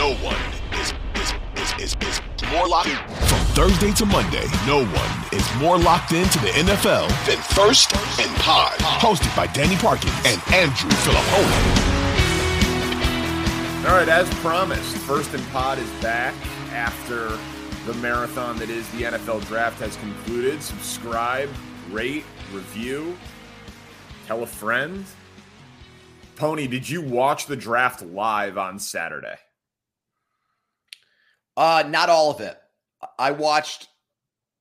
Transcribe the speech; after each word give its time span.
no 0.00 0.14
one 0.24 0.36
is 0.80 0.94
is 1.14 1.34
is 1.56 1.94
is, 1.94 1.96
is 2.08 2.20
more 2.50 2.66
locked 2.66 2.88
from 2.88 3.38
Thursday 3.52 3.92
to 3.92 4.06
Monday. 4.06 4.46
No 4.66 4.82
one 4.82 5.10
is 5.30 5.46
more 5.56 5.76
locked 5.76 6.12
into 6.12 6.38
the 6.38 6.48
NFL 6.48 7.06
than 7.26 7.36
First 7.54 7.94
and 8.18 8.34
Pod, 8.36 8.78
hosted 8.78 9.36
by 9.36 9.46
Danny 9.48 9.76
Parkins 9.76 10.14
and 10.24 10.40
Andrew 10.54 10.88
Filippone. 11.04 11.52
All 13.90 13.94
right, 13.94 14.08
as 14.08 14.26
promised, 14.36 14.96
First 14.96 15.34
and 15.34 15.46
Pod 15.48 15.78
is 15.78 15.90
back 16.00 16.34
after 16.72 17.38
the 17.84 17.92
marathon 18.00 18.56
that 18.56 18.70
is 18.70 18.88
the 18.92 19.02
NFL 19.02 19.46
draft 19.48 19.80
has 19.80 19.96
concluded. 19.96 20.62
Subscribe, 20.62 21.50
rate, 21.90 22.24
review, 22.54 23.18
tell 24.26 24.42
a 24.44 24.46
friend. 24.46 25.04
Pony, 26.36 26.66
did 26.66 26.88
you 26.88 27.02
watch 27.02 27.44
the 27.44 27.56
draft 27.56 28.00
live 28.00 28.56
on 28.56 28.78
Saturday? 28.78 29.36
Uh, 31.60 31.84
not 31.86 32.08
all 32.08 32.30
of 32.30 32.40
it. 32.40 32.58
I 33.18 33.32
watched 33.32 33.88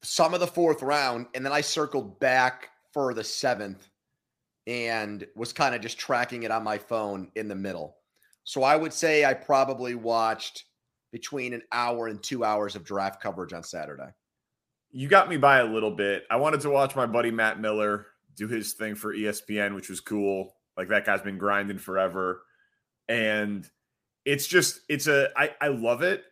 some 0.04 0.34
of 0.34 0.42
the 0.42 0.48
fourth 0.48 0.82
round 0.82 1.28
and 1.34 1.46
then 1.46 1.54
I 1.54 1.62
circled 1.62 2.20
back 2.20 2.72
for 2.92 3.14
the 3.14 3.24
seventh 3.24 3.88
and 4.68 5.26
was 5.34 5.54
kind 5.54 5.74
of 5.74 5.80
just 5.80 5.98
tracking 5.98 6.44
it 6.44 6.52
on 6.52 6.62
my 6.62 6.78
phone 6.78 7.32
in 7.38 7.48
the 7.48 7.56
middle. 7.56 7.96
So 8.44 8.64
I 8.64 8.76
would 8.76 8.92
say 8.92 9.24
I 9.24 9.34
probably 9.34 9.96
watched 9.96 10.66
between 11.14 11.54
an 11.54 11.62
hour 11.72 12.08
and 12.08 12.22
two 12.22 12.44
hours 12.44 12.76
of 12.76 12.84
draft 12.84 13.24
coverage 13.24 13.54
on 13.54 13.64
Saturday. 13.64 14.10
You 14.92 15.08
got 15.08 15.30
me 15.30 15.38
by 15.38 15.60
a 15.60 15.66
little 15.66 15.92
bit. 15.92 16.26
I 16.30 16.36
wanted 16.36 16.60
to 16.62 16.70
watch 16.70 16.98
my 16.98 17.06
buddy 17.06 17.32
Matt 17.32 17.62
Miller 17.62 18.08
do 18.36 18.46
his 18.46 18.74
thing 18.74 18.96
for 18.96 19.16
ESPN, 19.16 19.74
which 19.74 19.90
was 19.90 20.02
cool. 20.02 20.54
Like 20.76 20.90
that 20.90 21.06
guy's 21.06 21.22
been 21.22 21.38
grinding 21.38 21.78
forever. 21.78 22.42
And 23.08 23.66
it's 24.26 24.48
just, 24.48 24.82
it's 24.90 25.08
a, 25.08 25.30
I, 25.38 25.52
I 25.62 25.70
love 25.70 26.02
it, 26.02 26.26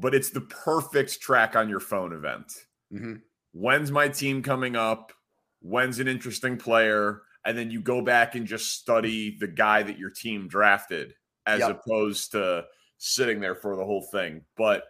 but 0.00 0.14
it's 0.14 0.30
the 0.30 0.40
perfect 0.40 1.20
track 1.20 1.56
on 1.56 1.68
your 1.68 1.80
phone 1.80 2.12
event. 2.12 2.52
Mm-hmm. 2.92 3.14
When's 3.52 3.90
my 3.90 4.08
team 4.08 4.42
coming 4.42 4.76
up? 4.76 5.12
When's 5.60 5.98
an 5.98 6.08
interesting 6.08 6.56
player? 6.56 7.22
And 7.44 7.56
then 7.56 7.70
you 7.70 7.80
go 7.80 8.02
back 8.02 8.34
and 8.34 8.46
just 8.46 8.72
study 8.72 9.36
the 9.38 9.48
guy 9.48 9.82
that 9.82 9.98
your 9.98 10.10
team 10.10 10.48
drafted 10.48 11.14
as 11.46 11.60
yep. 11.60 11.70
opposed 11.70 12.32
to 12.32 12.64
sitting 12.98 13.40
there 13.40 13.54
for 13.54 13.76
the 13.76 13.84
whole 13.84 14.02
thing. 14.02 14.42
But 14.56 14.84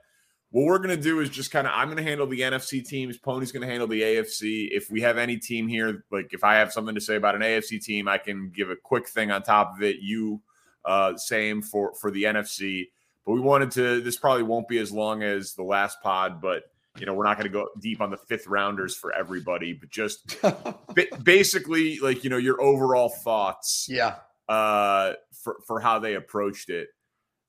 what 0.50 0.66
we're 0.66 0.78
going 0.78 0.96
to 0.96 1.02
do 1.02 1.20
is 1.20 1.30
just 1.30 1.50
kind 1.50 1.66
of 1.66 1.72
I'm 1.74 1.86
going 1.88 1.96
to 1.96 2.02
handle 2.02 2.26
the 2.26 2.40
NFC 2.40 2.86
teams. 2.86 3.18
Pony's 3.18 3.52
going 3.52 3.62
to 3.62 3.68
handle 3.68 3.86
the 3.86 4.02
AFC. 4.02 4.68
If 4.70 4.90
we 4.90 5.00
have 5.00 5.16
any 5.16 5.36
team 5.36 5.68
here, 5.68 6.04
like 6.10 6.32
if 6.32 6.42
I 6.42 6.54
have 6.56 6.72
something 6.72 6.94
to 6.94 7.00
say 7.00 7.16
about 7.16 7.36
an 7.36 7.42
AFC 7.42 7.82
team, 7.82 8.08
I 8.08 8.18
can 8.18 8.50
give 8.50 8.68
a 8.70 8.76
quick 8.76 9.08
thing 9.08 9.30
on 9.30 9.42
top 9.42 9.74
of 9.76 9.82
it. 9.82 9.96
You 10.00 10.42
uh, 10.84 11.16
same 11.16 11.62
for 11.62 11.94
for 11.94 12.10
the 12.10 12.24
NFC. 12.24 12.88
But 13.26 13.32
we 13.32 13.40
wanted 13.40 13.70
to. 13.72 14.00
This 14.00 14.16
probably 14.16 14.42
won't 14.42 14.68
be 14.68 14.78
as 14.78 14.92
long 14.92 15.22
as 15.22 15.54
the 15.54 15.62
last 15.62 15.98
pod, 16.02 16.40
but 16.40 16.64
you 16.98 17.06
know 17.06 17.14
we're 17.14 17.24
not 17.24 17.36
going 17.36 17.50
to 17.50 17.52
go 17.52 17.68
deep 17.80 18.00
on 18.00 18.10
the 18.10 18.16
fifth 18.16 18.46
rounders 18.46 18.96
for 18.96 19.12
everybody, 19.12 19.72
but 19.72 19.90
just 19.90 20.36
basically 21.22 21.98
like 21.98 22.24
you 22.24 22.30
know 22.30 22.38
your 22.38 22.60
overall 22.60 23.08
thoughts. 23.08 23.86
Yeah. 23.88 24.16
Uh, 24.48 25.12
for 25.42 25.56
for 25.66 25.80
how 25.80 25.98
they 25.98 26.14
approached 26.14 26.70
it. 26.70 26.88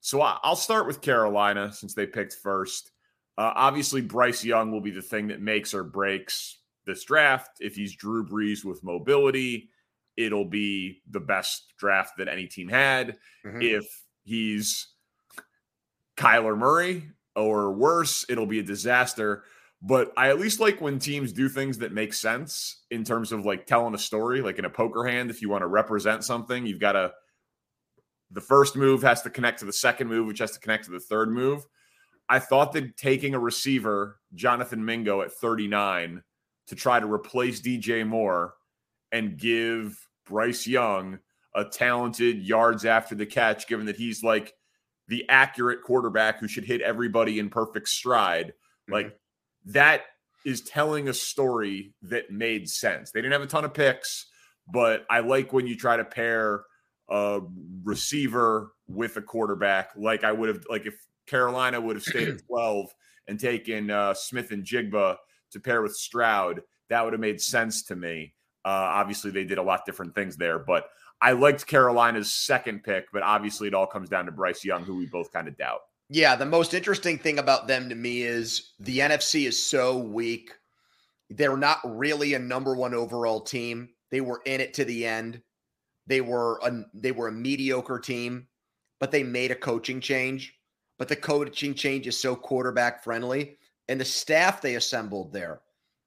So 0.00 0.20
I'll 0.20 0.56
start 0.56 0.86
with 0.86 1.00
Carolina 1.00 1.72
since 1.72 1.94
they 1.94 2.06
picked 2.06 2.34
first. 2.34 2.90
Uh, 3.38 3.52
obviously, 3.54 4.00
Bryce 4.00 4.44
Young 4.44 4.72
will 4.72 4.80
be 4.80 4.90
the 4.90 5.00
thing 5.00 5.28
that 5.28 5.40
makes 5.40 5.74
or 5.74 5.84
breaks 5.84 6.58
this 6.86 7.04
draft. 7.04 7.58
If 7.60 7.76
he's 7.76 7.94
Drew 7.94 8.26
Brees 8.26 8.64
with 8.64 8.82
mobility, 8.82 9.70
it'll 10.16 10.44
be 10.44 11.02
the 11.10 11.20
best 11.20 11.72
draft 11.78 12.18
that 12.18 12.28
any 12.28 12.46
team 12.46 12.68
had. 12.68 13.16
Mm-hmm. 13.46 13.62
If 13.62 13.86
he's 14.24 14.88
Kyler 16.16 16.56
Murray 16.56 17.08
or 17.34 17.72
worse, 17.72 18.24
it'll 18.28 18.46
be 18.46 18.58
a 18.58 18.64
disaster. 18.64 19.44
But 19.80 20.12
I 20.16 20.28
at 20.28 20.38
least 20.38 20.60
like 20.60 20.80
when 20.80 20.98
teams 20.98 21.32
do 21.32 21.48
things 21.48 21.78
that 21.78 21.92
make 21.92 22.14
sense 22.14 22.84
in 22.90 23.02
terms 23.02 23.32
of 23.32 23.44
like 23.44 23.66
telling 23.66 23.94
a 23.94 23.98
story, 23.98 24.40
like 24.40 24.58
in 24.58 24.64
a 24.64 24.70
poker 24.70 25.04
hand. 25.04 25.30
If 25.30 25.42
you 25.42 25.48
want 25.48 25.62
to 25.62 25.66
represent 25.66 26.24
something, 26.24 26.66
you've 26.66 26.78
got 26.78 26.92
to 26.92 27.12
the 28.30 28.40
first 28.40 28.76
move 28.76 29.02
has 29.02 29.22
to 29.22 29.30
connect 29.30 29.58
to 29.58 29.64
the 29.64 29.72
second 29.72 30.08
move, 30.08 30.26
which 30.26 30.38
has 30.38 30.52
to 30.52 30.60
connect 30.60 30.84
to 30.84 30.90
the 30.90 31.00
third 31.00 31.30
move. 31.30 31.64
I 32.28 32.38
thought 32.38 32.72
that 32.72 32.96
taking 32.96 33.34
a 33.34 33.38
receiver, 33.38 34.20
Jonathan 34.34 34.84
Mingo 34.84 35.20
at 35.20 35.32
39, 35.32 36.22
to 36.68 36.74
try 36.74 36.98
to 36.98 37.12
replace 37.12 37.60
DJ 37.60 38.06
Moore 38.06 38.54
and 39.10 39.36
give 39.36 39.98
Bryce 40.24 40.66
Young 40.66 41.18
a 41.54 41.64
talented 41.64 42.42
yards 42.42 42.86
after 42.86 43.14
the 43.14 43.26
catch, 43.26 43.66
given 43.66 43.86
that 43.86 43.96
he's 43.96 44.22
like 44.22 44.54
the 45.08 45.24
accurate 45.28 45.82
quarterback 45.82 46.38
who 46.38 46.48
should 46.48 46.64
hit 46.64 46.80
everybody 46.80 47.38
in 47.38 47.50
perfect 47.50 47.88
stride. 47.88 48.48
Mm-hmm. 48.48 48.92
Like 48.92 49.18
that 49.66 50.02
is 50.44 50.62
telling 50.62 51.08
a 51.08 51.14
story 51.14 51.94
that 52.02 52.30
made 52.30 52.68
sense. 52.68 53.10
They 53.10 53.20
didn't 53.20 53.32
have 53.32 53.42
a 53.42 53.46
ton 53.46 53.64
of 53.64 53.74
picks, 53.74 54.26
but 54.72 55.04
I 55.10 55.20
like 55.20 55.52
when 55.52 55.66
you 55.66 55.76
try 55.76 55.96
to 55.96 56.04
pair 56.04 56.64
a 57.08 57.40
receiver 57.84 58.72
with 58.88 59.16
a 59.16 59.22
quarterback, 59.22 59.90
like 59.96 60.24
I 60.24 60.32
would 60.32 60.48
have, 60.48 60.64
like 60.68 60.86
if 60.86 60.94
Carolina 61.26 61.80
would 61.80 61.96
have 61.96 62.02
stayed 62.02 62.28
at 62.28 62.46
12 62.46 62.90
and 63.28 63.38
taken 63.38 63.90
uh, 63.90 64.14
Smith-Njigba 64.14 65.16
to 65.52 65.60
pair 65.60 65.82
with 65.82 65.94
Stroud, 65.94 66.62
that 66.88 67.04
would 67.04 67.12
have 67.12 67.20
made 67.20 67.40
sense 67.40 67.82
to 67.84 67.96
me. 67.96 68.34
Uh, 68.64 68.68
obviously, 68.68 69.30
they 69.30 69.44
did 69.44 69.58
a 69.58 69.62
lot 69.62 69.84
different 69.84 70.14
things 70.14 70.36
there, 70.36 70.58
but 70.58 70.86
I 71.22 71.32
liked 71.32 71.68
Carolina's 71.68 72.32
second 72.32 72.82
pick, 72.82 73.06
but 73.12 73.22
obviously, 73.22 73.68
it 73.68 73.74
all 73.74 73.86
comes 73.86 74.08
down 74.08 74.26
to 74.26 74.32
Bryce 74.32 74.64
Young, 74.64 74.82
who 74.82 74.96
we 74.96 75.06
both 75.06 75.32
kind 75.32 75.46
of 75.46 75.56
doubt. 75.56 75.82
Yeah, 76.10 76.34
the 76.34 76.44
most 76.44 76.74
interesting 76.74 77.16
thing 77.16 77.38
about 77.38 77.68
them 77.68 77.88
to 77.88 77.94
me 77.94 78.22
is 78.22 78.72
the 78.80 78.98
NFC 78.98 79.46
is 79.46 79.64
so 79.64 79.98
weak. 79.98 80.50
They're 81.30 81.56
not 81.56 81.78
really 81.84 82.34
a 82.34 82.40
number 82.40 82.74
one 82.74 82.92
overall 82.92 83.40
team. 83.40 83.90
They 84.10 84.20
were 84.20 84.42
in 84.44 84.60
it 84.60 84.74
to 84.74 84.84
the 84.84 85.06
end. 85.06 85.40
They 86.08 86.20
were 86.20 86.58
a, 86.64 86.82
they 86.92 87.12
were 87.12 87.28
a 87.28 87.32
mediocre 87.32 88.00
team, 88.00 88.48
but 88.98 89.12
they 89.12 89.22
made 89.22 89.52
a 89.52 89.56
coaching 89.56 90.00
change. 90.00 90.58
But 90.98 91.06
the 91.06 91.16
coaching 91.16 91.74
change 91.74 92.08
is 92.08 92.20
so 92.20 92.34
quarterback 92.34 93.04
friendly, 93.04 93.58
and 93.88 94.00
the 94.00 94.04
staff 94.04 94.60
they 94.60 94.74
assembled 94.74 95.32
there. 95.32 95.60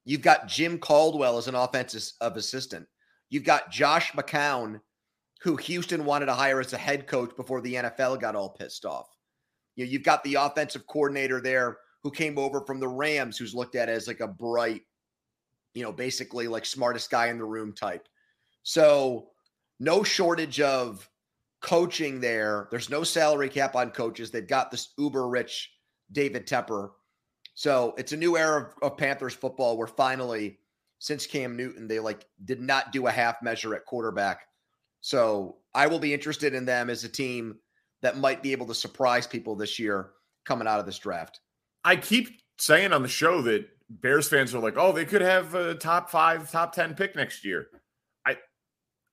You've 0.04 0.22
got 0.22 0.48
Jim 0.48 0.78
Caldwell 0.78 1.38
as 1.38 1.48
an 1.48 1.56
offensive 1.56 2.12
assistant. 2.22 2.86
You've 3.30 3.44
got 3.44 3.72
Josh 3.72 4.12
McCown, 4.12 4.82
who 5.42 5.56
Houston 5.58 6.06
wanted 6.06 6.28
to 6.28 6.34
hire 6.34 6.60
as 6.60 6.74
a 6.74 6.78
head 6.78 7.08
coach 7.08 7.36
before 7.36 7.62
the 7.62 7.76
NFL 7.76 8.20
got 8.20 8.36
all 8.36 8.50
pissed 8.50 8.86
off. 8.86 9.08
You 9.76 9.86
know, 9.86 9.92
you've 9.92 10.04
got 10.04 10.24
the 10.24 10.36
offensive 10.36 10.88
coordinator 10.88 11.42
there 11.42 11.78
who 12.04 12.12
came 12.12 12.38
over 12.38 12.62
from 12.62 12.80
the 12.80 12.88
Rams, 12.88 13.38
who's 13.38 13.56
looked 13.56 13.76
at 13.76 13.90
as 13.90 14.08
like 14.08 14.20
a 14.20 14.28
bright, 14.28 14.82
you 15.74 15.84
know, 15.84 15.92
basically 15.92 16.48
like 16.48 16.66
smartest 16.66 17.10
guy 17.10 17.28
in 17.28 17.38
the 17.38 17.46
room 17.46 17.74
type. 17.74 18.08
So 18.64 19.30
no 19.80 20.04
shortage 20.04 20.62
of 20.62 21.10
coaching 21.62 22.20
there. 22.22 22.68
There's 22.72 22.90
no 22.90 23.04
salary 23.04 23.50
cap 23.50 23.76
on 23.76 23.92
coaches. 23.92 24.32
They've 24.32 24.48
got 24.48 24.72
this 24.72 24.94
uber 24.98 25.28
rich 25.28 25.72
David 26.12 26.48
Tepper. 26.48 26.92
So 27.56 27.94
it's 27.98 28.12
a 28.12 28.18
new 28.18 28.38
era 28.38 28.62
of, 28.62 28.92
of, 28.92 28.98
Panthers 28.98 29.34
football 29.34 29.78
where 29.78 29.88
finally, 29.88 30.60
since 31.00 31.26
Cam 31.26 31.56
Newton, 31.56 31.88
they 31.88 32.00
like 32.00 32.26
did 32.44 32.62
not 32.62 32.92
do 32.92 33.08
a 33.08 33.12
half 33.12 33.42
measure 33.42 33.74
at 33.76 33.86
quarterback. 33.86 34.42
So 35.06 35.58
I 35.76 35.86
will 35.86 36.00
be 36.00 36.16
interested 36.16 36.56
in 36.56 36.66
them 36.66 36.90
as 36.90 37.04
a 37.04 37.10
team 37.10 37.60
that 38.02 38.18
might 38.18 38.42
be 38.42 38.54
able 38.54 38.66
to 38.66 38.74
surprise 38.74 39.28
people 39.28 39.56
this 39.56 39.78
year 39.78 40.10
coming 40.48 40.68
out 40.68 40.80
of 40.80 40.88
this 40.88 40.98
draft. 40.98 41.42
I 41.84 41.96
keep 41.96 42.42
saying 42.58 42.92
on 42.92 43.04
the 43.04 43.08
show 43.08 43.44
that 43.44 43.68
Bears 43.88 44.28
fans 44.28 44.56
are 44.56 44.60
like, 44.60 44.78
oh, 44.78 44.94
they 44.94 45.06
could 45.06 45.22
have 45.22 45.54
a 45.54 45.76
top 45.76 46.10
five, 46.10 46.50
top 46.50 46.74
10 46.74 46.96
pick 46.96 47.16
next 47.16 47.46
year. 47.46 47.68
I 48.26 48.38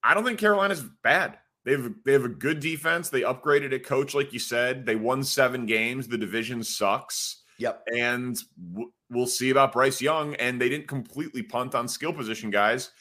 I 0.02 0.14
don't 0.14 0.24
think 0.24 0.38
Carolina's 0.38 0.82
bad. 1.02 1.36
They 1.66 1.72
have 1.72 1.92
they 2.06 2.14
have 2.14 2.24
a 2.24 2.30
good 2.30 2.60
defense. 2.60 3.10
They 3.10 3.20
upgraded 3.20 3.74
a 3.74 3.78
coach, 3.78 4.14
like 4.14 4.32
you 4.32 4.38
said. 4.38 4.86
They 4.86 4.96
won 4.96 5.22
seven 5.22 5.66
games. 5.66 6.08
The 6.08 6.16
division 6.16 6.64
sucks. 6.64 7.42
Yep. 7.58 7.82
And 7.94 8.40
w- 8.72 8.92
we'll 9.10 9.26
see 9.26 9.50
about 9.50 9.74
Bryce 9.74 10.00
Young. 10.00 10.36
And 10.36 10.58
they 10.58 10.70
didn't 10.70 10.88
completely 10.88 11.42
punt 11.42 11.74
on 11.74 11.86
skill 11.86 12.14
position 12.14 12.48
guys. 12.48 12.92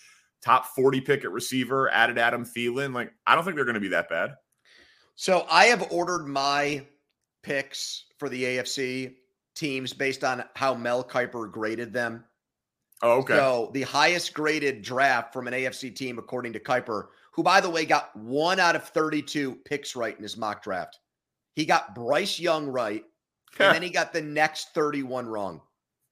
Top 0.44 0.68
40 0.76 1.02
pick 1.02 1.24
at 1.24 1.32
receiver, 1.32 1.90
added 1.92 2.18
Adam 2.18 2.44
Thielen. 2.46 2.94
Like, 2.94 3.14
I 3.28 3.36
don't 3.36 3.44
think 3.44 3.56
they're 3.56 3.66
going 3.66 3.76
to 3.76 3.82
be 3.82 3.90
that 3.90 4.10
bad. 4.10 4.32
So 5.16 5.46
I 5.50 5.66
have 5.66 5.92
ordered 5.92 6.28
my 6.28 6.86
picks 7.44 8.06
for 8.18 8.30
the 8.30 8.44
AFC 8.44 9.16
teams 9.56 9.94
based 9.94 10.24
on 10.24 10.44
how 10.56 10.74
Mel 10.74 11.04
Kiper 11.04 11.52
graded 11.52 11.94
them. 11.94 12.24
Oh, 13.04 13.20
okay. 13.20 13.36
So 13.36 13.72
the 13.74 13.84
highest 13.84 14.34
graded 14.34 14.82
draft 14.82 15.34
from 15.34 15.48
an 15.48 15.54
AFC 15.54 15.96
team, 15.96 16.18
according 16.18 16.54
to 16.54 16.60
Kiper, 16.60 17.08
who, 17.34 17.44
by 17.44 17.62
the 17.62 17.70
way, 17.70 17.86
got 17.86 18.16
one 18.16 18.60
out 18.60 18.76
of 18.76 18.84
32 18.84 19.56
picks 19.66 19.96
right 19.96 20.16
in 20.16 20.24
his 20.24 20.38
mock 20.38 20.64
draft. 20.64 21.00
He 21.54 21.66
got 21.66 21.96
Bryce 21.96 22.40
Young 22.40 22.68
right, 22.68 23.04
and 23.60 23.76
then 23.76 23.82
he 23.82 23.90
got 23.90 24.14
the 24.14 24.22
next 24.22 24.74
31 24.74 25.28
wrong. 25.28 25.62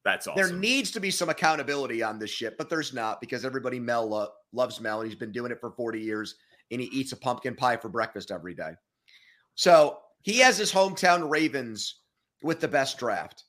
That's 0.05 0.27
awesome. 0.27 0.41
There 0.41 0.57
needs 0.57 0.91
to 0.91 0.99
be 0.99 1.11
some 1.11 1.29
accountability 1.29 2.01
on 2.01 2.19
this 2.19 2.29
shit, 2.29 2.57
but 2.57 2.69
there's 2.69 2.93
not 2.93 3.19
because 3.19 3.43
everybody 3.43 3.79
Mel 3.79 4.07
lo- 4.07 4.29
loves 4.53 4.79
Mel, 4.79 5.01
and 5.01 5.09
he's 5.09 5.19
been 5.19 5.31
doing 5.31 5.51
it 5.51 5.59
for 5.59 5.71
40 5.71 5.99
years, 5.99 6.35
and 6.71 6.79
he 6.79 6.87
eats 6.87 7.11
a 7.11 7.17
pumpkin 7.17 7.55
pie 7.55 7.77
for 7.77 7.89
breakfast 7.89 8.31
every 8.31 8.53
day. 8.53 8.71
So 9.55 9.99
He 10.21 10.39
has 10.39 10.57
his 10.57 10.71
hometown 10.71 11.29
Ravens 11.29 12.01
with 12.43 12.59
the 12.59 12.67
best 12.67 12.97
draft. 12.97 13.45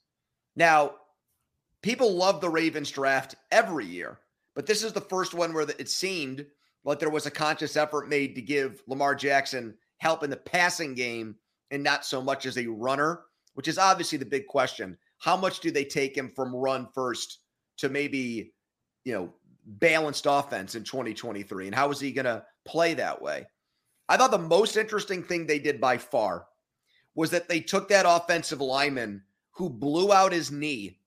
Now, 0.57 0.95
people 1.83 2.15
love 2.15 2.41
the 2.41 2.49
Ravens 2.49 2.91
draft 2.91 3.35
every 3.51 3.87
year, 3.87 4.19
but 4.55 4.67
this 4.67 4.83
is 4.83 4.93
the 4.93 5.01
first 5.01 5.35
one 5.35 5.53
where 5.53 5.69
it 5.69 5.89
seemed 5.89 6.47
like 6.85 6.99
there 6.99 7.11
was 7.11 7.27
a 7.27 7.31
conscious 7.31 7.77
effort 7.77 8.09
made 8.09 8.35
to 8.35 8.43
give 8.43 8.83
Lamar 8.87 9.15
Jackson 9.15 9.75
help 9.99 10.23
in 10.23 10.31
the 10.31 10.37
passing 10.37 10.95
game 10.95 11.37
and 11.71 11.83
not 11.83 12.05
so 12.05 12.23
much 12.23 12.47
as 12.47 12.57
a 12.57 12.67
runner, 12.67 13.23
which 13.55 13.69
is 13.69 13.79
obviously 13.79 14.19
the 14.19 14.25
big 14.25 14.47
question. 14.47 14.97
How 15.21 15.37
much 15.37 15.61
do 15.61 15.71
they 15.71 15.85
take 15.85 16.17
him 16.17 16.33
from 16.35 16.55
run 16.55 16.89
first 16.95 17.41
to 17.77 17.89
maybe, 17.89 18.53
you 19.05 19.13
know, 19.13 19.33
balanced 19.67 20.27
offense 20.29 20.75
in 20.75 20.83
2023? 20.83 21.67
And 21.67 21.75
how 21.75 21.91
is 21.91 22.01
he 22.01 22.11
going 22.11 22.25
to 22.25 22.43
play 22.65 22.95
that 22.95 23.21
way? 23.21 23.47
I 24.09 24.17
thought 24.17 24.33
the 24.33 24.39
most 24.39 24.77
interesting 24.77 25.23
thing 25.23 25.47
they 25.47 25.59
did 25.59 25.81
by 25.81 25.99
far 25.99 26.47
was 27.15 27.31
that 27.31 27.49
they 27.49 27.61
took 27.61 27.89
that 27.89 28.07
offensive 28.09 28.61
lineman 28.61 29.23
who 29.53 29.69
blew 29.69 30.13
out 30.13 30.33
his 30.33 30.51
knee 30.51 30.99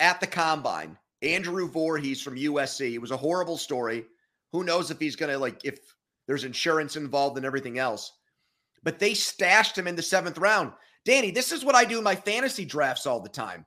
at 0.00 0.20
the 0.20 0.26
combine, 0.26 0.96
Andrew 1.22 1.68
Voorhees 1.68 2.22
from 2.22 2.36
USC. 2.36 2.94
It 2.94 2.98
was 2.98 3.10
a 3.10 3.16
horrible 3.16 3.58
story. 3.58 4.06
Who 4.52 4.64
knows 4.64 4.90
if 4.90 4.98
he's 4.98 5.16
going 5.16 5.30
to, 5.30 5.38
like, 5.38 5.64
if 5.64 5.94
there's 6.26 6.44
insurance 6.44 6.96
involved 6.96 7.36
and 7.36 7.44
everything 7.44 7.78
else. 7.78 8.12
But 8.82 8.98
they 8.98 9.12
stashed 9.12 9.76
him 9.76 9.86
in 9.86 9.96
the 9.96 10.02
seventh 10.02 10.38
round. 10.38 10.72
Danny, 11.04 11.30
this 11.30 11.52
is 11.52 11.64
what 11.64 11.74
I 11.74 11.84
do 11.84 11.98
in 11.98 12.04
my 12.04 12.14
fantasy 12.14 12.64
drafts 12.64 13.06
all 13.06 13.20
the 13.20 13.28
time. 13.28 13.64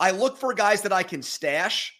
I 0.00 0.10
look 0.10 0.36
for 0.36 0.52
guys 0.52 0.82
that 0.82 0.92
I 0.92 1.02
can 1.02 1.22
stash, 1.22 1.96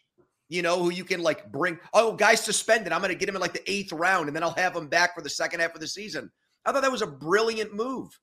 you 0.48 0.62
know, 0.62 0.82
who 0.82 0.90
you 0.90 1.04
can 1.04 1.22
like 1.22 1.50
bring. 1.52 1.78
Oh, 1.94 2.14
guys 2.14 2.40
suspended. 2.40 2.92
I'm 2.92 3.00
going 3.00 3.12
to 3.12 3.18
get 3.18 3.28
him 3.28 3.36
in 3.36 3.40
like 3.40 3.52
the 3.52 3.70
eighth 3.70 3.92
round 3.92 4.26
and 4.26 4.34
then 4.34 4.42
I'll 4.42 4.50
have 4.54 4.74
him 4.74 4.88
back 4.88 5.14
for 5.14 5.22
the 5.22 5.30
second 5.30 5.60
half 5.60 5.74
of 5.74 5.80
the 5.80 5.86
season. 5.86 6.30
I 6.64 6.72
thought 6.72 6.82
that 6.82 6.92
was 6.92 7.02
a 7.02 7.06
brilliant 7.06 7.74
move. 7.74 8.18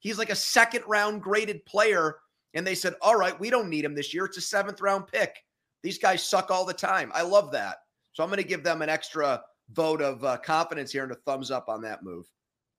He's 0.00 0.18
like 0.18 0.30
a 0.30 0.36
second 0.36 0.82
round 0.86 1.22
graded 1.22 1.64
player. 1.64 2.16
And 2.54 2.66
they 2.66 2.74
said, 2.74 2.94
all 3.00 3.14
right, 3.14 3.38
we 3.38 3.50
don't 3.50 3.68
need 3.68 3.84
him 3.84 3.94
this 3.94 4.12
year. 4.12 4.24
It's 4.24 4.36
a 4.36 4.40
seventh 4.40 4.80
round 4.80 5.06
pick. 5.06 5.36
These 5.82 5.98
guys 5.98 6.26
suck 6.26 6.50
all 6.50 6.64
the 6.64 6.74
time. 6.74 7.12
I 7.14 7.22
love 7.22 7.52
that. 7.52 7.76
So 8.12 8.24
I'm 8.24 8.28
going 8.28 8.42
to 8.42 8.48
give 8.48 8.64
them 8.64 8.82
an 8.82 8.88
extra 8.88 9.42
vote 9.72 10.02
of 10.02 10.24
uh, 10.24 10.38
confidence 10.38 10.90
here 10.90 11.04
and 11.04 11.12
a 11.12 11.16
thumbs 11.26 11.50
up 11.50 11.68
on 11.68 11.82
that 11.82 12.02
move. 12.02 12.26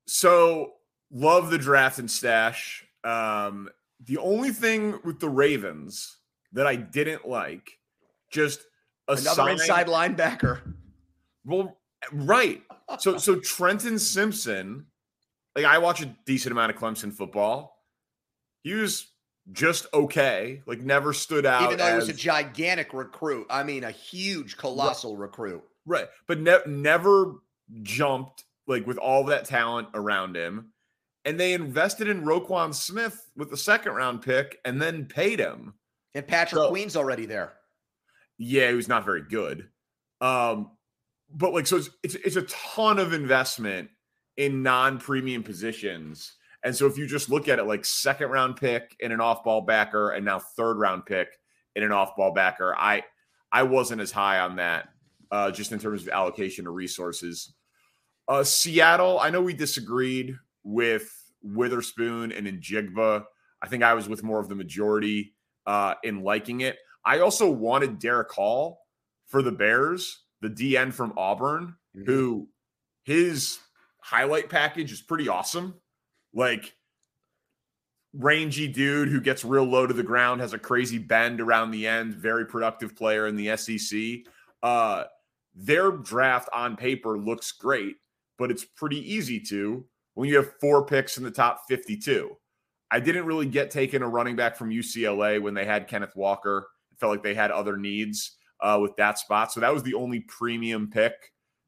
So 0.07 0.73
love 1.09 1.49
the 1.49 1.57
draft 1.57 1.99
and 1.99 2.11
stash. 2.11 2.85
Um, 3.03 3.69
the 4.05 4.17
only 4.17 4.51
thing 4.51 4.99
with 5.03 5.19
the 5.19 5.29
Ravens 5.29 6.17
that 6.53 6.67
I 6.67 6.75
didn't 6.75 7.27
like, 7.27 7.71
just 8.31 8.61
another 9.07 9.49
inside 9.49 9.87
linebacker. 9.87 10.61
Well, 11.45 11.77
right. 12.11 12.61
So 12.99 13.17
so 13.17 13.35
Trenton 13.39 13.99
Simpson, 13.99 14.85
like 15.55 15.65
I 15.65 15.77
watch 15.77 16.01
a 16.01 16.15
decent 16.25 16.51
amount 16.51 16.71
of 16.71 16.77
Clemson 16.77 17.13
football. 17.13 17.77
He 18.63 18.73
was 18.73 19.07
just 19.51 19.87
okay, 19.93 20.61
like 20.65 20.81
never 20.81 21.13
stood 21.13 21.45
out. 21.45 21.63
Even 21.63 21.77
though 21.77 21.85
as, 21.85 21.91
he 21.91 21.97
was 21.97 22.09
a 22.09 22.13
gigantic 22.13 22.93
recruit. 22.93 23.47
I 23.49 23.63
mean, 23.63 23.83
a 23.83 23.91
huge, 23.91 24.57
colossal 24.57 25.15
right, 25.15 25.23
recruit. 25.23 25.63
Right. 25.85 26.07
But 26.27 26.39
ne- 26.39 26.59
never 26.67 27.35
jumped 27.81 28.43
like 28.67 28.85
with 28.85 28.97
all 28.97 29.25
that 29.25 29.45
talent 29.45 29.89
around 29.93 30.35
him 30.35 30.70
and 31.25 31.39
they 31.39 31.53
invested 31.53 32.07
in 32.07 32.23
Roquan 32.23 32.73
Smith 32.73 33.29
with 33.35 33.49
the 33.49 33.57
second 33.57 33.93
round 33.93 34.21
pick 34.21 34.57
and 34.65 34.81
then 34.81 35.05
paid 35.05 35.39
him. 35.39 35.73
And 36.13 36.27
Patrick 36.27 36.61
so, 36.61 36.69
Queen's 36.69 36.95
already 36.95 37.25
there. 37.25 37.53
Yeah, 38.37 38.69
he 38.69 38.75
was 38.75 38.87
not 38.87 39.05
very 39.05 39.21
good. 39.21 39.69
Um, 40.19 40.71
but 41.33 41.53
like, 41.53 41.67
so 41.67 41.77
it's, 41.77 41.89
it's, 42.03 42.15
it's 42.15 42.35
a 42.35 42.41
ton 42.43 42.99
of 42.99 43.13
investment 43.13 43.89
in 44.37 44.63
non 44.63 44.97
premium 44.97 45.43
positions. 45.43 46.33
And 46.63 46.75
so 46.75 46.85
if 46.85 46.97
you 46.97 47.07
just 47.07 47.29
look 47.29 47.47
at 47.47 47.59
it 47.59 47.63
like 47.63 47.85
second 47.85 48.29
round 48.29 48.57
pick 48.57 48.95
in 48.99 49.11
an 49.11 49.21
off 49.21 49.43
ball 49.43 49.61
backer 49.61 50.11
and 50.11 50.25
now 50.25 50.39
third 50.39 50.77
round 50.77 51.05
pick 51.05 51.29
in 51.75 51.83
an 51.83 51.91
off 51.91 52.15
ball 52.15 52.33
backer, 52.33 52.75
I 52.75 53.03
I 53.51 53.63
wasn't 53.63 54.01
as 54.01 54.11
high 54.11 54.39
on 54.39 54.57
that 54.57 54.89
uh, 55.31 55.51
just 55.51 55.71
in 55.71 55.79
terms 55.79 56.03
of 56.03 56.09
allocation 56.09 56.67
of 56.67 56.73
resources. 56.73 57.53
Uh, 58.27 58.43
Seattle, 58.43 59.19
I 59.19 59.29
know 59.29 59.41
we 59.41 59.53
disagreed 59.53 60.37
with 60.63 61.09
Witherspoon 61.41 62.31
and 62.31 62.47
Njigba. 62.47 63.23
I 63.61 63.67
think 63.67 63.83
I 63.83 63.93
was 63.93 64.09
with 64.09 64.23
more 64.23 64.39
of 64.39 64.49
the 64.49 64.55
majority 64.55 65.33
uh, 65.65 65.95
in 66.03 66.23
liking 66.23 66.61
it. 66.61 66.77
I 67.05 67.19
also 67.19 67.49
wanted 67.49 67.99
Derick 67.99 68.31
Hall 68.31 68.79
for 69.27 69.41
the 69.41 69.51
Bears, 69.51 70.23
the 70.41 70.49
DN 70.49 70.93
from 70.93 71.13
Auburn, 71.17 71.75
mm-hmm. 71.95 72.05
who 72.05 72.47
his 73.03 73.59
highlight 73.99 74.49
package 74.49 74.91
is 74.91 75.01
pretty 75.01 75.27
awesome. 75.27 75.75
Like 76.33 76.75
rangy 78.13 78.67
dude 78.67 79.09
who 79.09 79.21
gets 79.21 79.45
real 79.45 79.63
low 79.63 79.87
to 79.87 79.93
the 79.93 80.03
ground, 80.03 80.41
has 80.41 80.53
a 80.53 80.59
crazy 80.59 80.97
bend 80.97 81.39
around 81.39 81.71
the 81.71 81.87
end, 81.87 82.13
very 82.15 82.45
productive 82.45 82.95
player 82.95 83.27
in 83.27 83.35
the 83.35 83.55
SEC. 83.57 84.31
Uh, 84.61 85.05
their 85.55 85.91
draft 85.91 86.49
on 86.53 86.75
paper 86.75 87.17
looks 87.17 87.51
great, 87.51 87.95
but 88.37 88.51
it's 88.51 88.65
pretty 88.65 88.99
easy 89.13 89.39
to 89.39 89.85
when 90.13 90.29
you 90.29 90.35
have 90.37 90.53
four 90.59 90.85
picks 90.85 91.17
in 91.17 91.23
the 91.23 91.31
top 91.31 91.63
52. 91.67 92.35
I 92.89 92.99
didn't 92.99 93.25
really 93.25 93.45
get 93.45 93.71
taken 93.71 94.01
a 94.01 94.07
running 94.07 94.35
back 94.35 94.57
from 94.57 94.69
UCLA 94.69 95.41
when 95.41 95.53
they 95.53 95.65
had 95.65 95.87
Kenneth 95.87 96.15
Walker. 96.15 96.67
It 96.91 96.99
felt 96.99 97.11
like 97.11 97.23
they 97.23 97.33
had 97.33 97.51
other 97.51 97.77
needs 97.77 98.35
uh, 98.59 98.79
with 98.81 98.95
that 98.97 99.17
spot. 99.17 99.51
So 99.51 99.61
that 99.61 99.73
was 99.73 99.83
the 99.83 99.93
only 99.93 100.19
premium 100.21 100.89
pick 100.89 101.13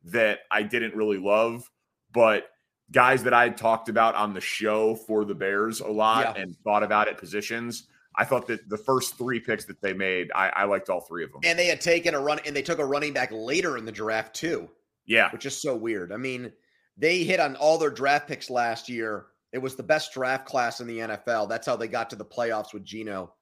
that 0.06 0.40
I 0.52 0.64
didn't 0.64 0.96
really 0.96 1.18
love. 1.18 1.70
But 2.12 2.50
guys 2.92 3.24
that 3.24 3.34
I 3.34 3.44
had 3.44 3.58
talked 3.58 3.90
about 3.90 4.16
on 4.16 4.34
the 4.34 4.42
show 4.42 4.96
for 4.96 5.24
the 5.26 5.34
Bears 5.34 5.80
a 5.80 5.88
lot 5.88 6.36
yeah. 6.36 6.42
and 6.42 6.56
thought 6.64 6.84
about 6.84 7.08
at 7.08 7.18
positions, 7.18 7.88
I 8.16 8.26
thought 8.26 8.48
that 8.48 8.70
the 8.70 8.78
first 8.78 9.18
three 9.18 9.40
picks 9.40 9.66
that 9.66 9.82
they 9.82 9.94
made, 9.94 10.32
I, 10.36 10.50
I 10.50 10.64
liked 10.66 10.90
all 10.90 11.02
three 11.02 11.24
of 11.24 11.32
them. 11.32 11.42
And 11.44 11.58
they 11.58 11.68
had 11.68 11.82
taken 11.82 12.14
a 12.14 12.20
run, 12.20 12.40
and 12.46 12.56
they 12.56 12.62
took 12.62 12.80
a 12.80 12.86
running 12.86 13.14
back 13.14 13.32
later 13.32 13.78
in 13.78 13.86
the 13.86 13.92
draft 13.92 14.36
too. 14.36 14.70
Yeah, 15.06 15.32
which 15.32 15.46
is 15.46 15.60
so 15.60 15.76
weird. 15.76 16.14
I 16.14 16.18
mean, 16.18 16.52
they 16.98 17.24
hit 17.24 17.40
on 17.40 17.56
all 17.56 17.78
their 17.78 17.90
draft 17.90 18.28
picks 18.28 18.50
last 18.50 18.90
year. 18.90 19.28
It 19.52 19.58
was 19.60 19.76
the 19.76 19.84
best 19.84 20.14
draft 20.14 20.46
class 20.46 20.80
in 20.80 20.88
the 20.88 21.00
NFL. 21.00 21.50
That's 21.50 21.68
how 21.68 21.76
they 21.76 21.88
got 21.88 22.10
to 22.10 22.16
the 22.16 22.26
playoffs 22.26 22.74
with 22.74 22.84
Geno. 22.84 23.34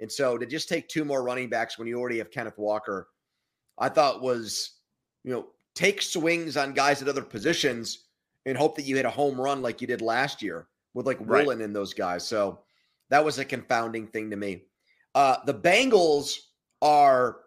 And 0.00 0.10
so 0.10 0.36
to 0.36 0.46
just 0.46 0.68
take 0.68 0.88
two 0.88 1.04
more 1.04 1.22
running 1.22 1.48
backs 1.48 1.78
when 1.78 1.86
you 1.86 1.98
already 1.98 2.18
have 2.18 2.30
Kenneth 2.30 2.58
Walker, 2.58 3.08
I 3.78 3.88
thought 3.88 4.22
was, 4.22 4.78
you 5.22 5.32
know, 5.32 5.46
take 5.74 6.02
swings 6.02 6.56
on 6.56 6.72
guys 6.72 7.00
at 7.02 7.08
other 7.08 7.22
positions 7.22 8.06
and 8.44 8.58
hope 8.58 8.74
that 8.76 8.84
you 8.84 8.96
hit 8.96 9.06
a 9.06 9.10
home 9.10 9.40
run 9.40 9.62
like 9.62 9.80
you 9.80 9.86
did 9.86 10.02
last 10.02 10.42
year 10.42 10.66
with 10.94 11.06
like 11.06 11.18
right. 11.20 11.44
Woolen 11.44 11.60
and 11.60 11.74
those 11.74 11.94
guys. 11.94 12.26
So 12.26 12.60
that 13.10 13.24
was 13.24 13.38
a 13.38 13.44
confounding 13.44 14.06
thing 14.08 14.30
to 14.30 14.36
me. 14.36 14.64
Uh, 15.14 15.36
the 15.46 15.54
Bengals 15.54 16.36
are 16.80 17.38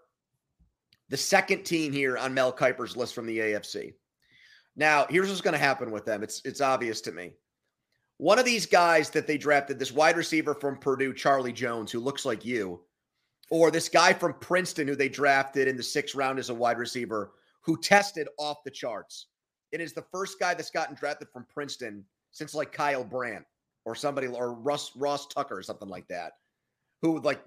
the 1.09 1.17
second 1.17 1.63
team 1.63 1.91
here 1.91 2.17
on 2.17 2.33
Mel 2.33 2.53
Kiper's 2.53 2.95
list 2.95 3.13
from 3.13 3.25
the 3.25 3.37
AFC. 3.37 3.93
Now, 4.75 5.05
here's 5.09 5.29
what's 5.29 5.41
going 5.41 5.53
to 5.53 5.57
happen 5.57 5.91
with 5.91 6.05
them. 6.05 6.23
It's 6.23 6.41
it's 6.45 6.61
obvious 6.61 7.01
to 7.01 7.11
me. 7.11 7.33
One 8.17 8.39
of 8.39 8.45
these 8.45 8.65
guys 8.65 9.09
that 9.11 9.27
they 9.27 9.37
drafted, 9.37 9.77
this 9.77 9.91
wide 9.91 10.17
receiver 10.17 10.53
from 10.53 10.77
Purdue, 10.77 11.13
Charlie 11.13 11.53
Jones, 11.53 11.91
who 11.91 11.99
looks 11.99 12.25
like 12.25 12.45
you, 12.45 12.81
or 13.49 13.71
this 13.71 13.89
guy 13.89 14.13
from 14.13 14.33
Princeton 14.39 14.87
who 14.87 14.95
they 14.95 15.09
drafted 15.09 15.67
in 15.67 15.75
the 15.77 15.83
sixth 15.83 16.15
round 16.15 16.39
as 16.39 16.49
a 16.49 16.53
wide 16.53 16.77
receiver, 16.77 17.31
who 17.61 17.77
tested 17.77 18.27
off 18.37 18.63
the 18.63 18.71
charts. 18.71 19.27
It 19.71 19.81
is 19.81 19.93
the 19.93 20.05
first 20.11 20.39
guy 20.39 20.53
that's 20.53 20.69
gotten 20.69 20.95
drafted 20.95 21.27
from 21.33 21.45
Princeton 21.53 22.05
since 22.31 22.53
like 22.53 22.71
Kyle 22.71 23.03
Brandt 23.03 23.45
or 23.85 23.95
somebody 23.95 24.27
or 24.27 24.53
Russ 24.53 24.91
Ross 24.95 25.27
Tucker 25.27 25.57
or 25.57 25.63
something 25.63 25.89
like 25.89 26.07
that. 26.07 26.33
Who 27.01 27.19
like 27.19 27.41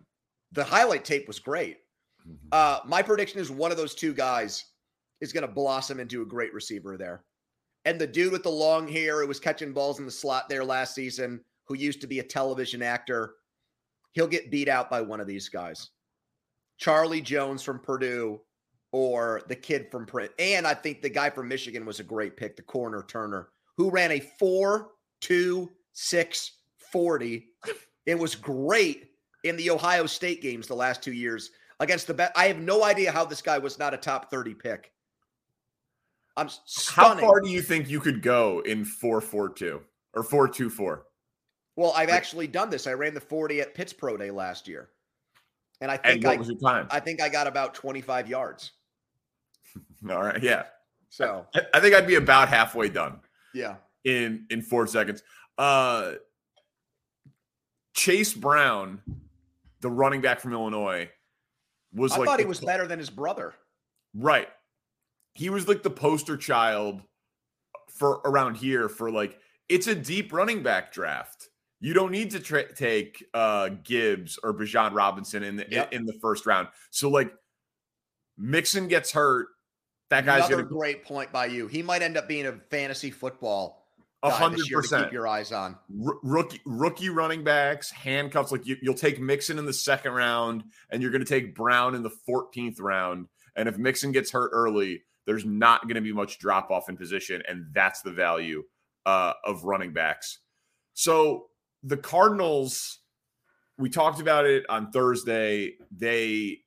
the 0.52 0.64
highlight 0.64 1.04
tape 1.04 1.26
was 1.26 1.38
great. 1.38 1.78
Mm-hmm. 2.26 2.48
Uh, 2.52 2.80
my 2.86 3.02
prediction 3.02 3.40
is 3.40 3.50
one 3.50 3.70
of 3.70 3.76
those 3.76 3.94
two 3.94 4.12
guys 4.12 4.64
is 5.20 5.32
going 5.32 5.46
to 5.46 5.52
blossom 5.52 6.00
into 6.00 6.22
a 6.22 6.26
great 6.26 6.52
receiver 6.52 6.96
there. 6.96 7.24
And 7.84 8.00
the 8.00 8.06
dude 8.06 8.32
with 8.32 8.42
the 8.42 8.50
long 8.50 8.86
hair 8.88 9.20
who 9.20 9.28
was 9.28 9.40
catching 9.40 9.72
balls 9.72 9.98
in 9.98 10.04
the 10.04 10.10
slot 10.10 10.48
there 10.48 10.64
last 10.64 10.94
season, 10.94 11.40
who 11.64 11.74
used 11.74 12.00
to 12.00 12.06
be 12.06 12.18
a 12.18 12.24
television 12.24 12.82
actor, 12.82 13.34
he'll 14.12 14.26
get 14.26 14.50
beat 14.50 14.68
out 14.68 14.90
by 14.90 15.00
one 15.00 15.20
of 15.20 15.26
these 15.26 15.48
guys. 15.48 15.90
Charlie 16.76 17.20
Jones 17.20 17.62
from 17.62 17.80
Purdue 17.80 18.40
or 18.92 19.42
the 19.48 19.56
kid 19.56 19.90
from 19.90 20.06
Print. 20.06 20.32
And 20.38 20.66
I 20.66 20.74
think 20.74 21.02
the 21.02 21.10
guy 21.10 21.30
from 21.30 21.48
Michigan 21.48 21.84
was 21.84 22.00
a 22.00 22.04
great 22.04 22.36
pick, 22.36 22.56
the 22.56 22.62
corner 22.62 23.04
Turner, 23.06 23.48
who 23.76 23.90
ran 23.90 24.12
a 24.12 24.20
4 24.38 24.90
2 25.20 25.70
6 25.92 26.52
40. 26.92 27.46
It 28.06 28.18
was 28.18 28.34
great 28.34 29.10
in 29.44 29.56
the 29.56 29.70
Ohio 29.70 30.06
State 30.06 30.40
games 30.40 30.66
the 30.66 30.74
last 30.74 31.02
two 31.02 31.12
years 31.12 31.50
against 31.80 32.06
the 32.06 32.14
best. 32.14 32.32
I 32.36 32.46
have 32.46 32.58
no 32.58 32.84
idea 32.84 33.12
how 33.12 33.24
this 33.24 33.42
guy 33.42 33.58
was 33.58 33.78
not 33.78 33.94
a 33.94 33.98
top 33.98 34.30
30 34.30 34.54
pick. 34.54 34.92
I'm 36.38 36.48
stunning. 36.64 37.24
How 37.24 37.30
far 37.30 37.40
do 37.40 37.50
you 37.50 37.60
think 37.60 37.90
you 37.90 38.00
could 38.00 38.22
go 38.22 38.60
in 38.60 38.84
442 38.84 39.80
or 40.14 40.22
424? 40.22 41.04
Well, 41.74 41.92
I've 41.96 42.08
actually 42.08 42.46
done 42.46 42.70
this. 42.70 42.86
I 42.86 42.92
ran 42.92 43.12
the 43.12 43.20
40 43.20 43.60
at 43.60 43.74
Pitts 43.74 43.92
Pro 43.92 44.16
Day 44.16 44.30
last 44.30 44.68
year. 44.68 44.90
And 45.80 45.90
I 45.90 45.96
think 45.96 46.24
and 46.24 46.32
I, 46.32 46.36
was 46.36 46.48
your 46.48 46.58
time? 46.58 46.86
I 46.90 47.00
think 47.00 47.20
I 47.20 47.28
got 47.28 47.46
about 47.46 47.74
25 47.74 48.28
yards. 48.28 48.72
All 50.10 50.22
right. 50.22 50.42
Yeah. 50.42 50.64
So 51.08 51.46
I, 51.54 51.62
I, 51.74 51.80
think 51.80 51.94
I'd 51.94 52.06
be 52.06 52.16
about 52.16 52.48
halfway 52.48 52.88
done. 52.88 53.20
Yeah. 53.54 53.76
In 54.04 54.46
in 54.50 54.62
four 54.62 54.86
seconds. 54.86 55.22
Uh 55.56 56.12
Chase 57.94 58.32
Brown, 58.32 59.00
the 59.80 59.90
running 59.90 60.20
back 60.20 60.40
from 60.40 60.52
Illinois, 60.52 61.10
was 61.92 62.12
I 62.12 62.18
like 62.18 62.28
thought 62.28 62.38
he 62.38 62.44
was 62.44 62.60
better 62.60 62.86
than 62.86 62.98
his 62.98 63.10
brother. 63.10 63.54
right. 64.14 64.48
He 65.38 65.50
was 65.50 65.68
like 65.68 65.84
the 65.84 65.90
poster 65.90 66.36
child 66.36 67.00
for 67.88 68.20
around 68.24 68.56
here 68.56 68.88
for 68.88 69.10
like 69.10 69.38
it's 69.68 69.86
a 69.86 69.94
deep 69.94 70.32
running 70.32 70.64
back 70.64 70.92
draft. 70.92 71.48
You 71.80 71.94
don't 71.94 72.10
need 72.10 72.32
to 72.32 72.40
tra- 72.40 72.72
take 72.74 73.24
uh 73.34 73.68
Gibbs 73.84 74.36
or 74.42 74.52
Bijan 74.52 74.94
Robinson 74.94 75.44
in 75.44 75.54
the 75.54 75.66
Yep. 75.70 75.92
in 75.92 76.06
the 76.06 76.14
first 76.20 76.44
round. 76.44 76.68
So 76.90 77.08
like 77.08 77.32
Mixon 78.36 78.88
gets 78.88 79.12
hurt, 79.12 79.46
that 80.10 80.24
guy's 80.24 80.46
Another 80.46 80.64
gonna 80.64 80.74
great 80.74 81.04
point 81.04 81.32
by 81.32 81.46
you. 81.46 81.66
He 81.68 81.82
might 81.82 82.02
end 82.02 82.16
up 82.16 82.28
being 82.28 82.46
a 82.46 82.52
fantasy 82.70 83.10
football 83.10 83.86
a 84.24 84.30
hundred 84.30 84.58
to 84.58 84.62
keep 84.64 84.72
percent. 84.74 85.12
your 85.12 85.28
eyes 85.28 85.52
on. 85.52 85.76
R- 86.04 86.18
rookie 86.24 86.60
rookie 86.66 87.10
running 87.10 87.44
backs, 87.44 87.90
handcuffs. 87.92 88.50
Like 88.50 88.66
you, 88.66 88.76
you'll 88.82 88.94
take 88.94 89.20
Mixon 89.20 89.58
in 89.58 89.66
the 89.66 89.72
second 89.72 90.12
round, 90.14 90.64
and 90.90 91.00
you're 91.02 91.12
going 91.12 91.24
to 91.24 91.28
take 91.28 91.54
Brown 91.54 91.94
in 91.94 92.02
the 92.02 92.10
14th 92.28 92.80
round. 92.80 93.28
And 93.54 93.68
if 93.68 93.78
Mixon 93.78 94.10
gets 94.10 94.32
hurt 94.32 94.50
early, 94.52 95.02
there's 95.28 95.44
not 95.44 95.82
going 95.82 95.96
to 95.96 96.00
be 96.00 96.12
much 96.14 96.38
drop 96.38 96.70
off 96.70 96.88
in 96.88 96.96
position, 96.96 97.42
and 97.46 97.66
that's 97.74 98.00
the 98.00 98.10
value 98.10 98.62
uh, 99.04 99.34
of 99.44 99.62
running 99.64 99.92
backs. 99.92 100.38
So 100.94 101.48
the 101.82 101.98
Cardinals, 101.98 103.00
we 103.76 103.90
talked 103.90 104.22
about 104.22 104.46
it 104.46 104.64
on 104.70 104.90
Thursday. 104.90 105.74
They 105.94 106.60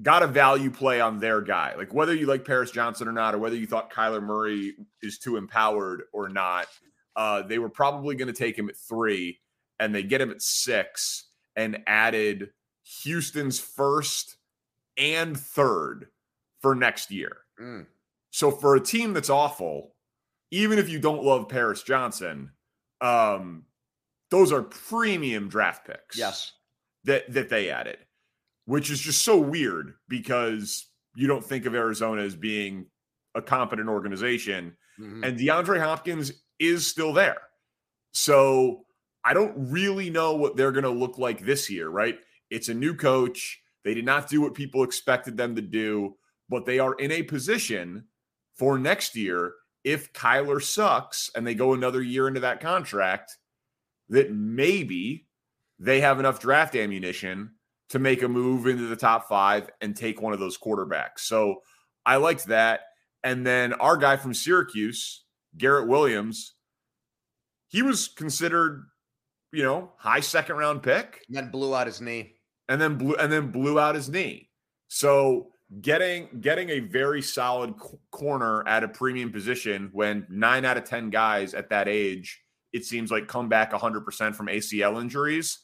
got 0.00 0.22
a 0.22 0.28
value 0.28 0.70
play 0.70 1.00
on 1.00 1.18
their 1.18 1.40
guy. 1.40 1.74
Like 1.76 1.92
whether 1.92 2.14
you 2.14 2.26
like 2.26 2.44
Paris 2.44 2.70
Johnson 2.70 3.08
or 3.08 3.12
not, 3.12 3.34
or 3.34 3.38
whether 3.38 3.56
you 3.56 3.66
thought 3.66 3.92
Kyler 3.92 4.22
Murray 4.22 4.74
is 5.02 5.18
too 5.18 5.36
empowered 5.36 6.04
or 6.12 6.28
not, 6.28 6.68
uh, 7.16 7.42
they 7.42 7.58
were 7.58 7.68
probably 7.68 8.14
going 8.14 8.32
to 8.32 8.32
take 8.32 8.56
him 8.56 8.68
at 8.68 8.76
three, 8.76 9.40
and 9.80 9.92
they 9.92 10.04
get 10.04 10.20
him 10.20 10.30
at 10.30 10.40
six, 10.40 11.30
and 11.56 11.82
added 11.88 12.50
Houston's 13.02 13.58
first 13.58 14.36
and 14.96 15.36
third 15.36 16.06
for 16.60 16.76
next 16.76 17.10
year. 17.10 17.38
Mm. 17.60 17.86
So 18.34 18.50
for 18.50 18.74
a 18.74 18.80
team 18.80 19.12
that's 19.12 19.30
awful, 19.30 19.94
even 20.50 20.80
if 20.80 20.88
you 20.88 20.98
don't 20.98 21.22
love 21.22 21.48
Paris 21.48 21.84
Johnson, 21.84 22.50
um, 23.00 23.66
those 24.32 24.50
are 24.50 24.60
premium 24.64 25.48
draft 25.48 25.86
picks. 25.86 26.18
Yes. 26.18 26.50
that 27.04 27.32
that 27.32 27.48
they 27.48 27.70
added, 27.70 27.98
which 28.64 28.90
is 28.90 28.98
just 28.98 29.22
so 29.22 29.38
weird 29.38 29.94
because 30.08 30.90
you 31.14 31.28
don't 31.28 31.44
think 31.44 31.64
of 31.64 31.76
Arizona 31.76 32.22
as 32.22 32.34
being 32.34 32.86
a 33.36 33.42
competent 33.42 33.88
organization, 33.88 34.76
Mhm. 34.98 35.24
and 35.24 35.38
DeAndre 35.38 35.78
Hopkins 35.78 36.32
is 36.58 36.88
still 36.88 37.12
there. 37.12 37.40
So 38.12 38.84
I 39.22 39.32
don't 39.32 39.54
really 39.70 40.10
know 40.10 40.34
what 40.34 40.56
they're 40.56 40.72
going 40.72 40.82
to 40.84 40.90
look 40.90 41.18
like 41.18 41.44
this 41.44 41.70
year, 41.70 41.88
right? 41.88 42.18
It's 42.50 42.68
a 42.68 42.74
new 42.74 42.96
coach. 42.96 43.60
They 43.84 43.94
did 43.94 44.04
not 44.04 44.28
do 44.28 44.40
what 44.40 44.54
people 44.54 44.82
expected 44.82 45.36
them 45.36 45.54
to 45.54 45.62
do, 45.62 46.16
but 46.48 46.64
they 46.66 46.80
are 46.80 46.94
in 46.94 47.12
a 47.12 47.22
position 47.22 48.08
for 48.56 48.78
next 48.78 49.16
year 49.16 49.54
if 49.82 50.12
Kyler 50.12 50.62
sucks 50.62 51.30
and 51.34 51.46
they 51.46 51.54
go 51.54 51.74
another 51.74 52.02
year 52.02 52.26
into 52.26 52.40
that 52.40 52.60
contract 52.60 53.36
that 54.08 54.32
maybe 54.32 55.26
they 55.78 56.00
have 56.00 56.18
enough 56.18 56.40
draft 56.40 56.74
ammunition 56.74 57.50
to 57.90 57.98
make 57.98 58.22
a 58.22 58.28
move 58.28 58.66
into 58.66 58.86
the 58.86 58.96
top 58.96 59.28
five 59.28 59.68
and 59.80 59.96
take 59.96 60.22
one 60.22 60.32
of 60.32 60.40
those 60.40 60.58
quarterbacks. 60.58 61.18
So 61.20 61.56
I 62.06 62.16
liked 62.16 62.46
that. 62.46 62.80
And 63.22 63.46
then 63.46 63.72
our 63.74 63.96
guy 63.96 64.16
from 64.16 64.34
Syracuse, 64.34 65.24
Garrett 65.56 65.88
Williams, 65.88 66.54
he 67.68 67.82
was 67.82 68.08
considered, 68.08 68.84
you 69.52 69.62
know, 69.62 69.92
high 69.96 70.20
second 70.20 70.56
round 70.56 70.82
pick 70.82 71.22
And 71.28 71.36
then 71.36 71.50
blew 71.50 71.74
out 71.74 71.86
his 71.86 72.00
knee. 72.00 72.34
and 72.68 72.80
then 72.80 72.96
blew 72.96 73.16
and 73.16 73.32
then 73.32 73.50
blew 73.50 73.78
out 73.78 73.94
his 73.94 74.08
knee. 74.08 74.50
So 74.88 75.50
getting 75.80 76.28
getting 76.40 76.70
a 76.70 76.80
very 76.80 77.22
solid 77.22 77.74
c- 77.80 77.96
corner 78.10 78.66
at 78.68 78.84
a 78.84 78.88
premium 78.88 79.32
position 79.32 79.88
when 79.92 80.26
9 80.28 80.64
out 80.64 80.76
of 80.76 80.84
10 80.84 81.10
guys 81.10 81.54
at 81.54 81.70
that 81.70 81.88
age 81.88 82.40
it 82.72 82.84
seems 82.84 83.10
like 83.10 83.28
come 83.28 83.48
back 83.48 83.72
100% 83.72 84.34
from 84.34 84.46
ACL 84.48 85.00
injuries. 85.00 85.60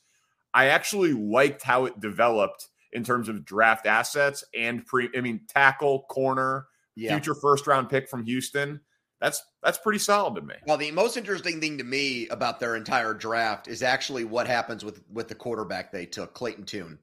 I 0.54 0.66
actually 0.66 1.12
liked 1.12 1.62
how 1.62 1.84
it 1.86 1.98
developed 1.98 2.68
in 2.92 3.02
terms 3.02 3.28
of 3.28 3.44
draft 3.44 3.84
assets 3.86 4.44
and 4.54 4.86
pre 4.86 5.08
I 5.16 5.20
mean 5.20 5.40
tackle, 5.48 6.02
corner, 6.08 6.66
Yeah. 6.96 7.10
future 7.10 7.34
first 7.34 7.66
round 7.66 7.88
pick 7.90 8.08
from 8.08 8.24
Houston. 8.24 8.80
That's 9.20 9.42
that's 9.62 9.76
pretty 9.78 9.98
solid 9.98 10.36
to 10.36 10.42
me. 10.42 10.54
Well, 10.66 10.76
the 10.78 10.90
most 10.92 11.16
interesting 11.16 11.60
thing 11.60 11.76
to 11.78 11.84
me 11.84 12.26
about 12.28 12.58
their 12.58 12.74
entire 12.76 13.12
draft 13.12 13.68
is 13.68 13.82
actually 13.82 14.24
what 14.24 14.46
happens 14.46 14.84
with 14.84 15.02
with 15.12 15.28
the 15.28 15.34
quarterback 15.34 15.92
they 15.92 16.06
took, 16.06 16.32
Clayton 16.32 16.64
Tune, 16.64 16.98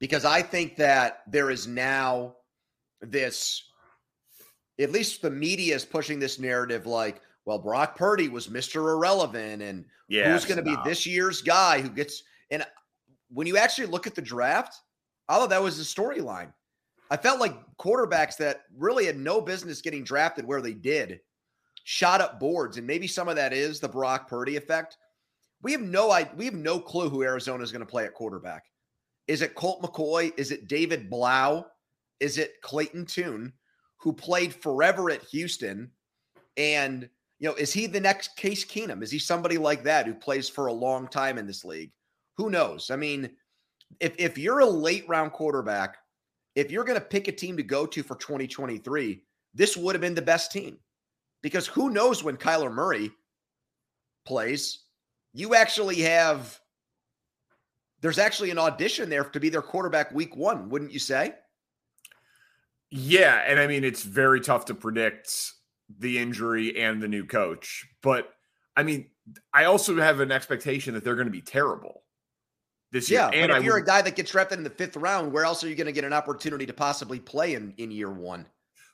because 0.00 0.24
I 0.24 0.42
think 0.42 0.76
that 0.76 1.22
there 1.26 1.50
is 1.50 1.66
now 1.66 2.34
this, 3.00 3.62
at 4.80 4.90
least 4.90 5.22
the 5.22 5.30
media 5.30 5.76
is 5.76 5.84
pushing 5.84 6.18
this 6.18 6.38
narrative 6.38 6.86
like, 6.86 7.20
well, 7.44 7.58
Brock 7.58 7.96
Purdy 7.96 8.28
was 8.28 8.50
Mister 8.50 8.90
Irrelevant, 8.90 9.62
and 9.62 9.84
who's 10.32 10.44
going 10.44 10.56
to 10.56 10.62
be 10.62 10.76
this 10.84 11.06
year's 11.06 11.42
guy 11.42 11.80
who 11.80 11.88
gets. 11.88 12.22
And 12.50 12.64
when 13.28 13.46
you 13.46 13.56
actually 13.56 13.86
look 13.86 14.06
at 14.06 14.14
the 14.14 14.22
draft, 14.22 14.74
I 15.28 15.36
thought 15.36 15.50
that 15.50 15.62
was 15.62 15.78
the 15.78 15.84
storyline. 15.84 16.52
I 17.10 17.16
felt 17.16 17.40
like 17.40 17.56
quarterbacks 17.76 18.36
that 18.36 18.62
really 18.76 19.06
had 19.06 19.18
no 19.18 19.40
business 19.40 19.80
getting 19.80 20.04
drafted 20.04 20.44
where 20.44 20.60
they 20.60 20.74
did 20.74 21.20
shot 21.84 22.20
up 22.20 22.38
boards, 22.38 22.76
and 22.76 22.86
maybe 22.86 23.06
some 23.06 23.28
of 23.28 23.36
that 23.36 23.52
is 23.52 23.80
the 23.80 23.88
Brock 23.88 24.28
Purdy 24.28 24.56
effect. 24.56 24.96
We 25.62 25.72
have 25.72 25.80
no 25.80 26.08
we 26.36 26.44
have 26.44 26.54
no 26.54 26.78
clue 26.78 27.08
who 27.08 27.22
Arizona 27.22 27.64
is 27.64 27.72
going 27.72 27.80
to 27.80 27.86
play 27.86 28.04
at 28.04 28.14
quarterback. 28.14 28.64
Is 29.30 29.42
it 29.42 29.54
Colt 29.54 29.80
McCoy? 29.80 30.32
Is 30.36 30.50
it 30.50 30.66
David 30.66 31.08
Blough? 31.08 31.64
Is 32.18 32.36
it 32.36 32.60
Clayton 32.62 33.06
Tune, 33.06 33.52
who 33.98 34.12
played 34.12 34.52
forever 34.52 35.08
at 35.08 35.22
Houston? 35.22 35.92
And 36.56 37.08
you 37.38 37.48
know, 37.48 37.54
is 37.54 37.72
he 37.72 37.86
the 37.86 38.00
next 38.00 38.36
Case 38.36 38.64
Keenum? 38.64 39.04
Is 39.04 39.12
he 39.12 39.20
somebody 39.20 39.56
like 39.56 39.84
that 39.84 40.06
who 40.06 40.14
plays 40.14 40.48
for 40.48 40.66
a 40.66 40.72
long 40.72 41.06
time 41.06 41.38
in 41.38 41.46
this 41.46 41.64
league? 41.64 41.92
Who 42.38 42.50
knows? 42.50 42.90
I 42.90 42.96
mean, 42.96 43.30
if 44.00 44.16
if 44.18 44.36
you're 44.36 44.58
a 44.58 44.66
late 44.66 45.08
round 45.08 45.30
quarterback, 45.30 45.98
if 46.56 46.72
you're 46.72 46.84
going 46.84 46.98
to 46.98 47.06
pick 47.06 47.28
a 47.28 47.32
team 47.32 47.56
to 47.56 47.62
go 47.62 47.86
to 47.86 48.02
for 48.02 48.16
2023, 48.16 49.22
this 49.54 49.76
would 49.76 49.94
have 49.94 50.02
been 50.02 50.16
the 50.16 50.22
best 50.22 50.50
team. 50.50 50.76
Because 51.40 51.68
who 51.68 51.90
knows 51.90 52.24
when 52.24 52.36
Kyler 52.36 52.72
Murray 52.72 53.12
plays? 54.26 54.80
You 55.32 55.54
actually 55.54 56.00
have 56.00 56.58
there's 58.00 58.18
actually 58.18 58.50
an 58.50 58.58
audition 58.58 59.08
there 59.10 59.24
to 59.24 59.40
be 59.40 59.48
their 59.48 59.62
quarterback 59.62 60.12
week 60.12 60.36
1, 60.36 60.68
wouldn't 60.68 60.92
you 60.92 60.98
say? 60.98 61.34
Yeah, 62.90 63.36
and 63.46 63.60
I 63.60 63.66
mean 63.66 63.84
it's 63.84 64.02
very 64.02 64.40
tough 64.40 64.64
to 64.66 64.74
predict 64.74 65.52
the 65.98 66.18
injury 66.18 66.80
and 66.80 67.02
the 67.02 67.08
new 67.08 67.24
coach, 67.24 67.86
but 68.02 68.32
I 68.76 68.82
mean 68.82 69.10
I 69.52 69.64
also 69.64 69.96
have 70.00 70.20
an 70.20 70.32
expectation 70.32 70.94
that 70.94 71.04
they're 71.04 71.14
going 71.14 71.28
to 71.28 71.32
be 71.32 71.42
terrible 71.42 72.02
this 72.90 73.08
year. 73.08 73.20
Yeah, 73.20 73.28
and 73.28 73.48
but 73.50 73.56
I 73.56 73.58
if 73.58 73.64
you're 73.64 73.74
would- 73.74 73.84
a 73.84 73.86
guy 73.86 74.02
that 74.02 74.16
gets 74.16 74.32
drafted 74.32 74.58
in 74.58 74.64
the 74.64 74.70
5th 74.70 75.00
round, 75.00 75.32
where 75.32 75.44
else 75.44 75.62
are 75.62 75.68
you 75.68 75.76
going 75.76 75.86
to 75.86 75.92
get 75.92 76.04
an 76.04 76.12
opportunity 76.12 76.66
to 76.66 76.72
possibly 76.72 77.20
play 77.20 77.54
in 77.54 77.74
in 77.78 77.90
year 77.90 78.10
1? 78.10 78.46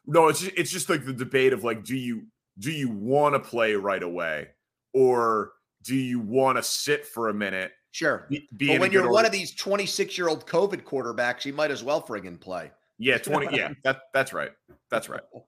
no, 0.08 0.28
it's 0.28 0.40
just, 0.40 0.52
it's 0.56 0.70
just 0.70 0.88
like 0.88 1.04
the 1.04 1.12
debate 1.12 1.52
of 1.52 1.64
like, 1.64 1.82
do 1.84 1.96
you 1.96 2.26
do 2.58 2.70
you 2.70 2.90
want 2.90 3.34
to 3.34 3.40
play 3.40 3.74
right 3.74 4.02
away, 4.02 4.48
or 4.92 5.52
do 5.82 5.96
you 5.96 6.20
want 6.20 6.58
to 6.58 6.62
sit 6.62 7.06
for 7.06 7.28
a 7.28 7.34
minute? 7.34 7.72
Sure. 7.96 8.26
Be, 8.28 8.46
be 8.54 8.66
But 8.66 8.80
when 8.80 8.92
you're 8.92 9.10
one 9.10 9.24
of 9.24 9.32
these 9.32 9.54
26 9.54 10.18
year 10.18 10.28
old 10.28 10.46
COVID 10.46 10.82
quarterbacks, 10.82 11.46
you 11.46 11.54
might 11.54 11.70
as 11.70 11.82
well 11.82 12.02
friggin' 12.02 12.38
play. 12.38 12.70
yeah, 12.98 13.16
twenty, 13.16 13.56
yeah, 13.56 13.72
that 13.84 14.02
that's 14.12 14.34
right, 14.34 14.52
that's 14.90 15.08
right. 15.08 15.22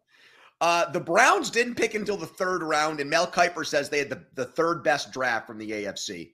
Uh, 0.60 0.90
the 0.90 0.98
Browns 0.98 1.50
didn't 1.50 1.76
pick 1.76 1.94
until 1.94 2.16
the 2.16 2.26
third 2.26 2.64
round, 2.64 2.98
and 2.98 3.08
Mel 3.08 3.28
Kiper 3.28 3.64
says 3.64 3.88
they 3.88 4.00
had 4.00 4.10
the, 4.10 4.24
the 4.34 4.44
third 4.44 4.82
best 4.82 5.12
draft 5.12 5.46
from 5.46 5.56
the 5.56 5.70
AFC. 5.70 6.32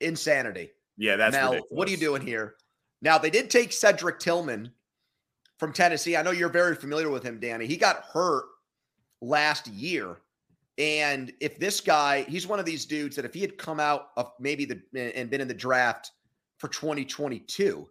Insanity. 0.00 0.70
Yeah, 0.96 1.16
that's 1.16 1.34
Mel, 1.34 1.50
ridiculous. 1.50 1.76
what 1.76 1.86
are 1.86 1.90
you 1.90 1.98
doing 1.98 2.22
here? 2.22 2.54
Now, 3.02 3.18
they 3.18 3.28
did 3.28 3.50
take 3.50 3.74
Cedric 3.74 4.20
Tillman 4.20 4.72
from 5.58 5.74
Tennessee. 5.74 6.16
I 6.16 6.22
know 6.22 6.30
you're 6.30 6.48
very 6.48 6.76
familiar 6.76 7.10
with 7.10 7.22
him, 7.22 7.40
Danny. 7.40 7.66
He 7.66 7.76
got 7.76 8.04
hurt 8.04 8.46
last 9.20 9.66
year. 9.66 10.16
And 10.78 11.32
if 11.40 11.58
this 11.58 11.80
guy, 11.80 12.22
he's 12.22 12.46
one 12.46 12.60
of 12.60 12.64
these 12.64 12.86
dudes 12.86 13.16
that 13.16 13.24
if 13.24 13.34
he 13.34 13.40
had 13.40 13.58
come 13.58 13.80
out 13.80 14.10
of 14.16 14.32
maybe 14.38 14.64
the 14.64 14.80
and 14.94 15.28
been 15.28 15.40
in 15.40 15.48
the 15.48 15.54
draft 15.54 16.12
for 16.58 16.68
2022, 16.68 17.88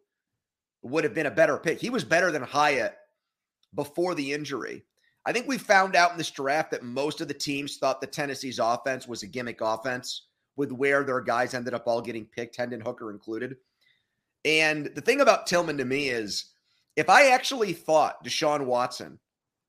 would 0.83 1.03
have 1.03 1.13
been 1.13 1.25
a 1.25 1.31
better 1.31 1.57
pick. 1.57 1.79
He 1.79 1.89
was 1.89 2.05
better 2.05 2.31
than 2.31 2.43
Hyatt 2.43 2.95
before 3.75 4.15
the 4.15 4.31
injury. 4.31 4.83
I 5.25 5.33
think 5.33 5.47
we 5.47 5.57
found 5.57 5.97
out 5.97 6.11
in 6.11 6.17
this 6.17 6.31
draft 6.31 6.71
that 6.71 6.83
most 6.83 7.19
of 7.19 7.27
the 7.27 7.33
teams 7.33 7.77
thought 7.77 7.99
the 7.99 8.07
Tennessee's 8.07 8.59
offense 8.59 9.07
was 9.07 9.23
a 9.23 9.27
gimmick 9.27 9.59
offense 9.59 10.27
with 10.55 10.71
where 10.71 11.03
their 11.03 11.19
guys 11.19 11.53
ended 11.53 11.73
up 11.73 11.87
all 11.87 12.01
getting 12.01 12.25
picked, 12.25 12.55
Hendon 12.55 12.79
Hooker 12.79 13.11
included. 13.11 13.57
And 14.45 14.89
the 14.95 15.01
thing 15.01 15.19
about 15.19 15.45
Tillman 15.45 15.77
to 15.77 15.85
me 15.85 16.07
is 16.07 16.53
if 16.95 17.09
I 17.09 17.31
actually 17.31 17.73
thought 17.73 18.23
Deshaun 18.23 18.65
Watson 18.65 19.19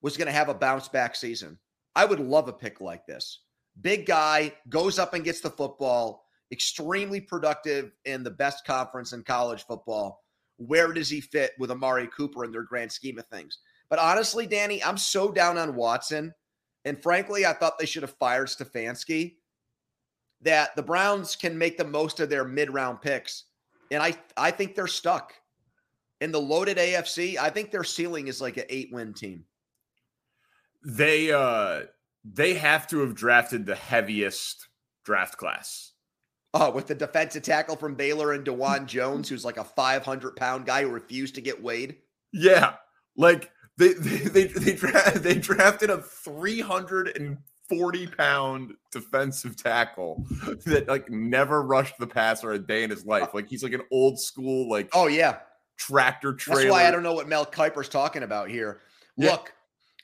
was 0.01 0.15
going 0.15 0.27
to 0.27 0.31
have 0.31 0.47
a 0.47 0.53
bounce 0.53 0.87
back 0.87 1.15
season, 1.15 1.59
I 1.99 2.05
would 2.05 2.21
love 2.21 2.47
a 2.47 2.53
pick 2.53 2.79
like 2.79 3.05
this. 3.05 3.39
Big 3.81 4.05
guy 4.05 4.53
goes 4.69 4.97
up 4.99 5.13
and 5.13 5.25
gets 5.25 5.41
the 5.41 5.49
football, 5.49 6.23
extremely 6.49 7.19
productive 7.19 7.91
in 8.05 8.23
the 8.23 8.31
best 8.31 8.65
conference 8.65 9.11
in 9.11 9.21
college 9.21 9.65
football. 9.65 10.23
Where 10.55 10.93
does 10.93 11.09
he 11.09 11.19
fit 11.19 11.51
with 11.59 11.71
Amari 11.71 12.07
Cooper 12.15 12.45
in 12.45 12.53
their 12.53 12.63
grand 12.63 12.89
scheme 12.89 13.19
of 13.19 13.25
things? 13.25 13.57
But 13.89 13.99
honestly, 13.99 14.47
Danny, 14.47 14.81
I'm 14.81 14.95
so 14.95 15.29
down 15.29 15.57
on 15.57 15.75
Watson. 15.75 16.33
And 16.85 17.03
frankly, 17.03 17.45
I 17.45 17.51
thought 17.51 17.77
they 17.77 17.85
should 17.85 18.03
have 18.03 18.15
fired 18.15 18.47
Stefanski. 18.47 19.35
That 20.39 20.73
the 20.77 20.83
Browns 20.83 21.35
can 21.35 21.57
make 21.57 21.77
the 21.77 21.83
most 21.83 22.21
of 22.21 22.29
their 22.29 22.45
mid-round 22.45 23.01
picks. 23.01 23.43
And 23.91 24.01
I 24.01 24.15
I 24.37 24.51
think 24.51 24.73
they're 24.73 24.87
stuck. 24.87 25.33
In 26.21 26.31
the 26.31 26.39
loaded 26.39 26.77
AFC, 26.77 27.35
I 27.35 27.49
think 27.49 27.71
their 27.71 27.83
ceiling 27.83 28.29
is 28.29 28.39
like 28.39 28.55
an 28.55 28.63
eight-win 28.69 29.13
team. 29.13 29.43
They 30.83 31.31
uh 31.31 31.83
they 32.23 32.53
have 32.55 32.87
to 32.87 32.99
have 32.99 33.15
drafted 33.15 33.65
the 33.65 33.75
heaviest 33.75 34.67
draft 35.03 35.37
class. 35.37 35.93
Oh, 36.53 36.71
with 36.71 36.87
the 36.87 36.95
defensive 36.95 37.43
tackle 37.43 37.75
from 37.75 37.95
Baylor 37.95 38.33
and 38.33 38.45
Dawand 38.45 38.87
Jones, 38.87 39.29
who's 39.29 39.45
like 39.45 39.57
a 39.57 39.63
500 39.63 40.35
pound 40.35 40.65
guy 40.65 40.81
who 40.81 40.89
refused 40.89 41.35
to 41.35 41.41
get 41.41 41.61
weighed. 41.61 41.97
Yeah. 42.33 42.73
Like 43.15 43.51
they 43.77 43.93
they 43.93 44.17
they, 44.17 44.43
they, 44.45 44.73
dra- 44.73 45.19
they 45.19 45.35
drafted 45.35 45.89
a 45.89 46.01
340 46.01 48.07
pound 48.07 48.73
defensive 48.91 49.55
tackle 49.55 50.25
that 50.65 50.87
like 50.87 51.09
never 51.09 51.61
rushed 51.61 51.97
the 51.99 52.07
passer 52.07 52.51
a 52.51 52.59
day 52.59 52.83
in 52.83 52.89
his 52.89 53.05
life. 53.05 53.33
Like 53.33 53.47
he's 53.47 53.63
like 53.63 53.73
an 53.73 53.83
old 53.91 54.19
school 54.19 54.69
like 54.69 54.89
oh 54.93 55.07
yeah 55.07 55.39
tractor 55.77 56.33
trailer. 56.33 56.61
That's 56.61 56.71
why 56.71 56.87
I 56.87 56.91
don't 56.91 57.03
know 57.03 57.13
what 57.13 57.27
Mel 57.27 57.45
Kiper's 57.45 57.89
talking 57.89 58.23
about 58.23 58.49
here. 58.49 58.81
Look, 59.17 59.53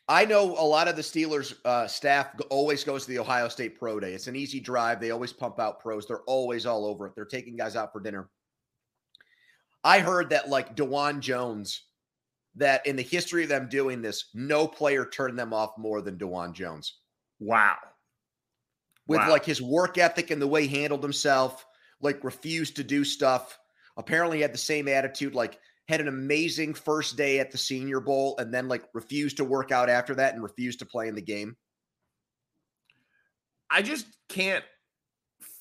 I 0.08 0.26
know 0.26 0.52
a 0.52 0.66
lot 0.66 0.88
of 0.88 0.96
the 0.96 1.02
Steelers 1.02 1.56
uh, 1.66 1.88
staff 1.88 2.30
always 2.50 2.84
goes 2.84 3.06
to 3.06 3.12
the 3.12 3.20
Ohio 3.20 3.48
State 3.48 3.80
Pro 3.80 4.00
Day. 4.00 4.14
It's 4.14 4.28
an 4.28 4.36
easy 4.36 4.60
drive. 4.60 5.00
They 5.00 5.12
always 5.12 5.34
pump 5.34 5.60
out 5.60 5.80
pros. 5.80 6.08
They're 6.08 6.22
always 6.22 6.66
all 6.68 6.86
over 6.86 7.08
it. 7.08 7.14
They're 7.16 7.26
taking 7.26 7.56
guys 7.56 7.76
out 7.76 7.92
for 7.92 8.00
dinner. 8.00 8.30
I 9.84 10.00
heard 10.00 10.30
that 10.30 10.50
like 10.50 10.76
Dawand 10.76 11.22
Jones 11.22 11.84
that 12.56 12.86
in 12.86 12.96
the 12.96 13.04
history 13.04 13.44
of 13.44 13.50
them 13.50 13.68
doing 13.68 14.02
this, 14.02 14.30
no 14.34 14.68
player 14.68 15.06
turned 15.06 15.38
them 15.38 15.54
off 15.54 15.78
more 15.78 16.02
than 16.02 16.18
Dawand 16.18 16.54
Jones. 16.54 17.00
Wow. 17.40 17.78
With 19.08 19.20
wow. 19.20 19.30
like 19.30 19.46
his 19.46 19.62
work 19.62 19.98
ethic 19.98 20.32
and 20.32 20.42
the 20.42 20.48
way 20.48 20.68
he 20.68 20.82
handled 20.82 21.04
himself, 21.04 21.66
like 22.02 22.24
refused 22.24 22.76
to 22.78 22.84
do 22.84 23.04
stuff. 23.04 23.58
Apparently 23.98 24.42
had 24.42 24.54
the 24.54 24.58
same 24.58 24.88
attitude, 24.88 25.36
like 25.36 25.60
had 25.88 26.01
an 26.01 26.08
amazing 26.08 26.74
first 26.74 27.15
day 27.15 27.39
at 27.39 27.51
the 27.51 27.58
Senior 27.58 28.00
Bowl 28.00 28.36
and 28.39 28.54
then 28.54 28.68
like 28.68 28.84
refused 28.94 29.38
to 29.38 29.46
work 29.46 29.72
out 29.72 29.89
after 29.89 30.15
that 30.15 30.34
and 30.34 30.42
refused 30.44 30.80
to 30.80 30.86
play 30.86 31.08
in 31.08 31.15
the 31.15 31.22
game. 31.22 31.56
I 33.70 33.82
just 33.82 34.08
can't 34.30 34.63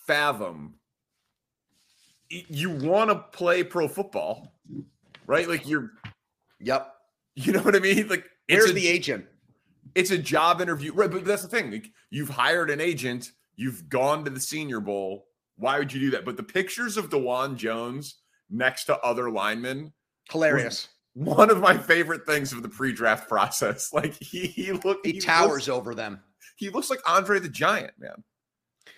fathom 0.06 0.74
you 2.28 2.70
want 2.70 3.10
to 3.10 3.16
play 3.16 3.62
pro 3.62 3.86
football, 3.86 4.52
right? 5.26 5.48
Like 5.48 5.68
you're 5.68 5.92
Yep. 6.60 6.90
You 7.36 7.52
know 7.52 7.62
what 7.62 7.74
I 7.74 7.80
mean? 7.80 8.06
Like, 8.06 8.24
where's 8.48 8.72
the 8.72 8.86
agent? 8.86 9.26
It's 9.96 10.12
a 10.12 10.18
job 10.18 10.60
interview, 10.60 10.92
right? 10.92 11.10
But 11.10 11.24
that's 11.24 11.42
the 11.42 11.48
thing. 11.48 11.72
Like, 11.72 11.90
you've 12.10 12.28
hired 12.28 12.70
an 12.70 12.80
agent. 12.80 13.32
You've 13.56 13.88
gone 13.88 14.24
to 14.24 14.30
the 14.30 14.38
Senior 14.38 14.78
Bowl. 14.78 15.26
Why 15.56 15.80
would 15.80 15.92
you 15.92 15.98
do 15.98 16.10
that? 16.12 16.24
But 16.24 16.36
the 16.36 16.44
pictures 16.44 16.96
of 16.96 17.10
Dawand 17.10 17.56
Jones 17.56 18.20
next 18.50 18.84
to 18.84 19.00
other 19.00 19.32
linemen, 19.32 19.92
hilarious. 20.30 20.88
One 21.14 21.50
of 21.50 21.60
my 21.60 21.78
favorite 21.78 22.26
things 22.26 22.52
of 22.52 22.62
the 22.62 22.68
pre-draft 22.68 23.28
process. 23.28 23.90
Like 23.92 24.14
he 24.14 24.46
he 24.46 24.72
look 24.72 24.98
he, 25.04 25.12
he 25.12 25.20
towers 25.20 25.68
looks, 25.68 25.68
over 25.68 25.94
them. 25.94 26.20
He 26.56 26.70
looks 26.70 26.90
like 26.90 27.00
Andre 27.08 27.38
the 27.38 27.48
Giant, 27.48 27.92
man. 27.98 28.22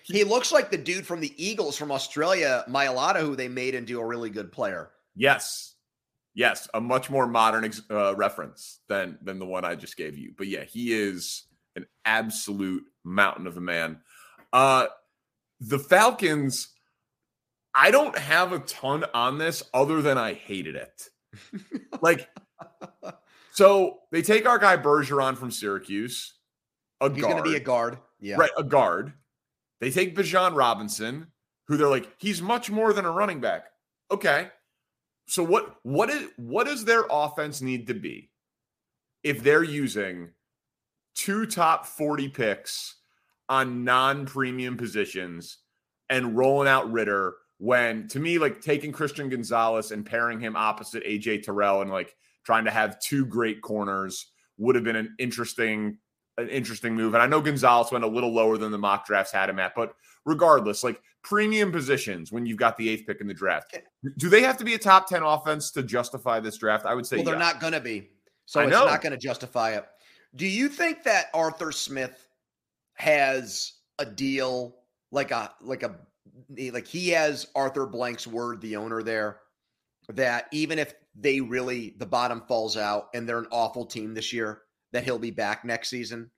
He, 0.03 0.19
he 0.19 0.23
looks 0.23 0.51
like 0.51 0.71
the 0.71 0.77
dude 0.77 1.05
from 1.05 1.19
the 1.19 1.33
Eagles 1.37 1.77
from 1.77 1.91
Australia, 1.91 2.63
Mailata, 2.67 3.19
who 3.19 3.35
they 3.35 3.47
made 3.47 3.75
into 3.75 3.99
a 3.99 4.05
really 4.05 4.29
good 4.29 4.51
player. 4.51 4.91
Yes, 5.15 5.75
yes, 6.33 6.67
a 6.73 6.81
much 6.81 7.09
more 7.09 7.27
modern 7.27 7.71
uh, 7.91 8.15
reference 8.15 8.79
than 8.87 9.17
than 9.21 9.39
the 9.39 9.45
one 9.45 9.65
I 9.65 9.75
just 9.75 9.97
gave 9.97 10.17
you. 10.17 10.33
But 10.37 10.47
yeah, 10.47 10.63
he 10.63 10.93
is 10.93 11.43
an 11.75 11.85
absolute 12.05 12.83
mountain 13.03 13.47
of 13.47 13.57
a 13.57 13.61
man. 13.61 13.99
Uh, 14.53 14.87
the 15.59 15.79
Falcons, 15.79 16.69
I 17.73 17.91
don't 17.91 18.17
have 18.17 18.53
a 18.53 18.59
ton 18.59 19.05
on 19.13 19.37
this 19.37 19.63
other 19.73 20.01
than 20.01 20.17
I 20.17 20.33
hated 20.33 20.75
it. 20.75 21.09
Like, 22.01 22.29
so 23.51 23.99
they 24.11 24.21
take 24.21 24.47
our 24.47 24.59
guy 24.59 24.77
Bergeron 24.77 25.37
from 25.37 25.51
Syracuse. 25.51 26.33
A 27.01 27.11
He's 27.11 27.21
going 27.21 27.37
to 27.37 27.43
be 27.43 27.55
a 27.55 27.59
guard. 27.59 27.99
Yeah. 28.19 28.35
Right. 28.37 28.51
A 28.57 28.63
guard. 28.63 29.13
They 29.79 29.91
take 29.91 30.15
Bijan 30.15 30.55
Robinson, 30.55 31.27
who 31.67 31.77
they're 31.77 31.87
like, 31.87 32.11
he's 32.17 32.41
much 32.41 32.69
more 32.71 32.93
than 32.93 33.05
a 33.05 33.11
running 33.11 33.39
back. 33.39 33.65
Okay. 34.09 34.49
So 35.27 35.43
what 35.43 35.75
what 35.83 36.09
is 36.09 36.29
what 36.37 36.67
does 36.67 36.85
their 36.85 37.03
offense 37.09 37.61
need 37.61 37.87
to 37.87 37.93
be 37.93 38.31
if 39.23 39.43
they're 39.43 39.63
using 39.63 40.29
two 41.15 41.45
top 41.45 41.85
40 41.85 42.29
picks 42.29 42.95
on 43.49 43.83
non-premium 43.83 44.77
positions 44.77 45.57
and 46.09 46.37
rolling 46.37 46.67
out 46.67 46.89
Ridder 46.91 47.35
when 47.59 48.07
to 48.09 48.19
me 48.19 48.37
like 48.37 48.61
taking 48.61 48.91
Christian 48.91 49.29
Gonzalez 49.29 49.91
and 49.91 50.05
pairing 50.05 50.39
him 50.39 50.55
opposite 50.55 51.03
AJ 51.03 51.43
Terrell 51.43 51.81
and 51.81 51.91
like 51.91 52.15
trying 52.45 52.65
to 52.65 52.71
have 52.71 52.99
two 52.99 53.25
great 53.25 53.61
corners 53.61 54.27
would 54.57 54.75
have 54.75 54.83
been 54.83 54.95
an 54.95 55.15
interesting 55.19 55.97
an 56.37 56.49
interesting 56.49 56.95
move. 56.95 57.15
And 57.15 57.23
I 57.23 57.25
know 57.25 57.41
Gonzalez 57.41 57.91
went 57.91 58.03
a 58.03 58.07
little 58.07 58.31
lower 58.31 58.57
than 58.57 58.71
the 58.71 58.77
mock 58.77 59.07
drafts 59.07 59.31
had 59.31 59.49
him 59.49 59.59
at, 59.59 59.73
but 59.75 59.95
regardless, 60.23 60.83
like 60.83 61.01
premium 61.23 61.71
positions 61.71 62.31
when 62.31 62.45
you've 62.45 62.57
got 62.57 62.77
the 62.77 62.87
eighth 62.89 63.07
pick 63.07 63.21
in 63.21 63.27
the 63.27 63.33
draft, 63.33 63.75
do 64.17 64.29
they 64.29 64.41
have 64.41 64.55
to 64.57 64.63
be 64.63 64.75
a 64.75 64.77
top 64.77 65.07
10 65.09 65.23
offense 65.23 65.71
to 65.71 65.81
justify 65.81 66.39
this 66.39 66.57
draft? 66.57 66.85
I 66.85 66.93
would 66.93 67.07
say 67.07 67.17
well, 67.17 67.25
they're 67.25 67.33
yeah. 67.35 67.39
not 67.39 67.59
going 67.59 67.73
to 67.73 67.81
be. 67.81 68.11
So 68.45 68.59
I 68.59 68.65
it's 68.65 68.71
know. 68.71 68.85
not 68.85 69.01
going 69.01 69.11
to 69.11 69.17
justify 69.17 69.71
it. 69.71 69.85
Do 70.35 70.45
you 70.45 70.69
think 70.69 71.03
that 71.03 71.31
Arthur 71.33 71.71
Smith 71.71 72.27
has 72.93 73.73
a 73.99 74.05
deal 74.05 74.75
like 75.11 75.31
a 75.31 75.51
like 75.61 75.83
a 75.83 75.95
like 76.71 76.87
he 76.87 77.09
has 77.09 77.47
Arthur 77.55 77.85
Blank's 77.85 78.27
word, 78.27 78.61
the 78.61 78.75
owner 78.75 79.03
there, 79.03 79.39
that 80.09 80.47
even 80.51 80.79
if 80.79 80.93
they 81.15 81.41
really 81.41 81.95
the 81.97 82.05
bottom 82.05 82.41
falls 82.47 82.77
out 82.77 83.09
and 83.13 83.27
they're 83.27 83.39
an 83.39 83.47
awful 83.51 83.85
team 83.85 84.13
this 84.13 84.31
year, 84.31 84.61
that 84.91 85.03
he'll 85.03 85.19
be 85.19 85.31
back 85.31 85.65
next 85.65 85.89
season? 85.89 86.31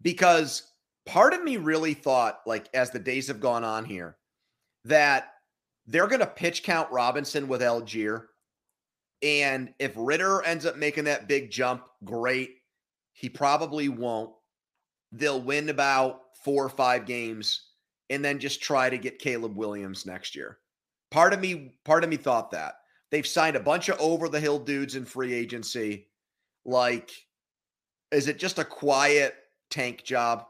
Because 0.00 0.72
part 1.06 1.32
of 1.32 1.42
me 1.42 1.56
really 1.56 1.94
thought, 1.94 2.40
like, 2.46 2.68
as 2.74 2.90
the 2.90 2.98
days 2.98 3.28
have 3.28 3.40
gone 3.40 3.64
on 3.64 3.84
here, 3.84 4.16
that 4.84 5.34
they're 5.86 6.08
going 6.08 6.20
to 6.20 6.26
pitch 6.26 6.62
count 6.62 6.90
Robinson 6.90 7.48
with 7.48 7.60
Allgeier. 7.60 8.24
And 9.22 9.72
if 9.78 9.92
Ridder 9.96 10.42
ends 10.42 10.66
up 10.66 10.76
making 10.76 11.04
that 11.04 11.28
big 11.28 11.50
jump, 11.50 11.84
great. 12.04 12.56
He 13.12 13.28
probably 13.28 13.88
won't. 13.88 14.30
They'll 15.12 15.40
win 15.40 15.68
about 15.68 16.20
four 16.44 16.64
or 16.64 16.70
five 16.70 17.06
games 17.06 17.68
and 18.12 18.24
then 18.24 18.38
just 18.38 18.62
try 18.62 18.90
to 18.90 18.98
get 18.98 19.18
Caleb 19.18 19.56
Williams 19.56 20.06
next 20.06 20.36
year. 20.36 20.58
Part 21.10 21.32
of 21.32 21.40
me, 21.40 21.74
part 21.84 22.04
of 22.04 22.10
me 22.10 22.16
thought 22.16 22.50
that. 22.52 22.74
They've 23.10 23.26
signed 23.26 23.56
a 23.56 23.60
bunch 23.60 23.88
of 23.88 24.00
over 24.00 24.28
the 24.28 24.40
hill 24.40 24.58
dudes 24.58 24.96
in 24.96 25.04
free 25.04 25.34
agency. 25.34 26.08
Like, 26.64 27.10
is 28.10 28.28
it 28.28 28.38
just 28.38 28.58
a 28.58 28.64
quiet 28.64 29.34
tank 29.70 30.04
job? 30.04 30.46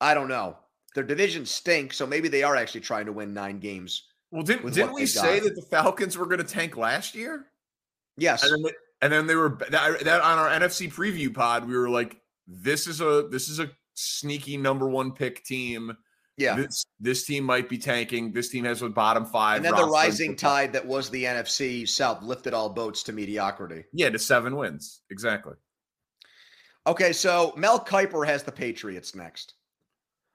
I 0.00 0.14
don't 0.14 0.28
know. 0.28 0.56
Their 0.94 1.04
division 1.04 1.46
stinks, 1.46 1.96
so 1.96 2.06
maybe 2.06 2.28
they 2.28 2.42
are 2.42 2.56
actually 2.56 2.80
trying 2.82 3.06
to 3.06 3.12
win 3.12 3.34
nine 3.34 3.58
games. 3.58 4.04
Well, 4.30 4.42
didn't 4.42 4.72
didn't 4.72 4.94
we 4.94 5.06
say 5.06 5.40
that 5.40 5.54
the 5.54 5.62
Falcons 5.62 6.16
were 6.16 6.26
going 6.26 6.38
to 6.38 6.44
tank 6.44 6.76
last 6.76 7.14
year? 7.14 7.46
Yes, 8.16 8.42
and 8.42 8.52
then, 8.52 8.62
they, 8.62 8.72
and 9.02 9.12
then 9.12 9.26
they 9.26 9.34
were 9.34 9.58
that, 9.70 10.00
that 10.04 10.20
on 10.20 10.38
our 10.38 10.48
NFC 10.48 10.92
preview 10.92 11.32
pod. 11.32 11.68
We 11.68 11.76
were 11.76 11.88
like, 11.88 12.20
"This 12.46 12.86
is 12.86 13.00
a 13.00 13.28
this 13.30 13.48
is 13.48 13.60
a 13.60 13.70
sneaky 13.94 14.56
number 14.56 14.88
one 14.88 15.12
pick 15.12 15.44
team." 15.44 15.96
Yeah, 16.36 16.56
this 16.56 16.84
this 17.00 17.24
team 17.24 17.44
might 17.44 17.68
be 17.68 17.78
tanking. 17.78 18.32
This 18.32 18.50
team 18.50 18.64
has 18.64 18.82
a 18.82 18.88
bottom 18.90 19.24
five. 19.24 19.56
And 19.56 19.64
then 19.64 19.74
the 19.74 19.86
rising 19.86 20.36
tide 20.36 20.74
that 20.74 20.86
was 20.86 21.08
the 21.08 21.24
NFC 21.24 21.88
South 21.88 22.22
lifted 22.22 22.52
all 22.52 22.68
boats 22.68 23.04
to 23.04 23.12
mediocrity. 23.12 23.84
Yeah, 23.92 24.10
to 24.10 24.18
seven 24.18 24.56
wins 24.56 25.00
exactly. 25.10 25.54
Okay, 26.86 27.12
so 27.12 27.52
Mel 27.56 27.80
Kiper 27.80 28.26
has 28.26 28.42
the 28.42 28.52
Patriots 28.52 29.14
next, 29.14 29.54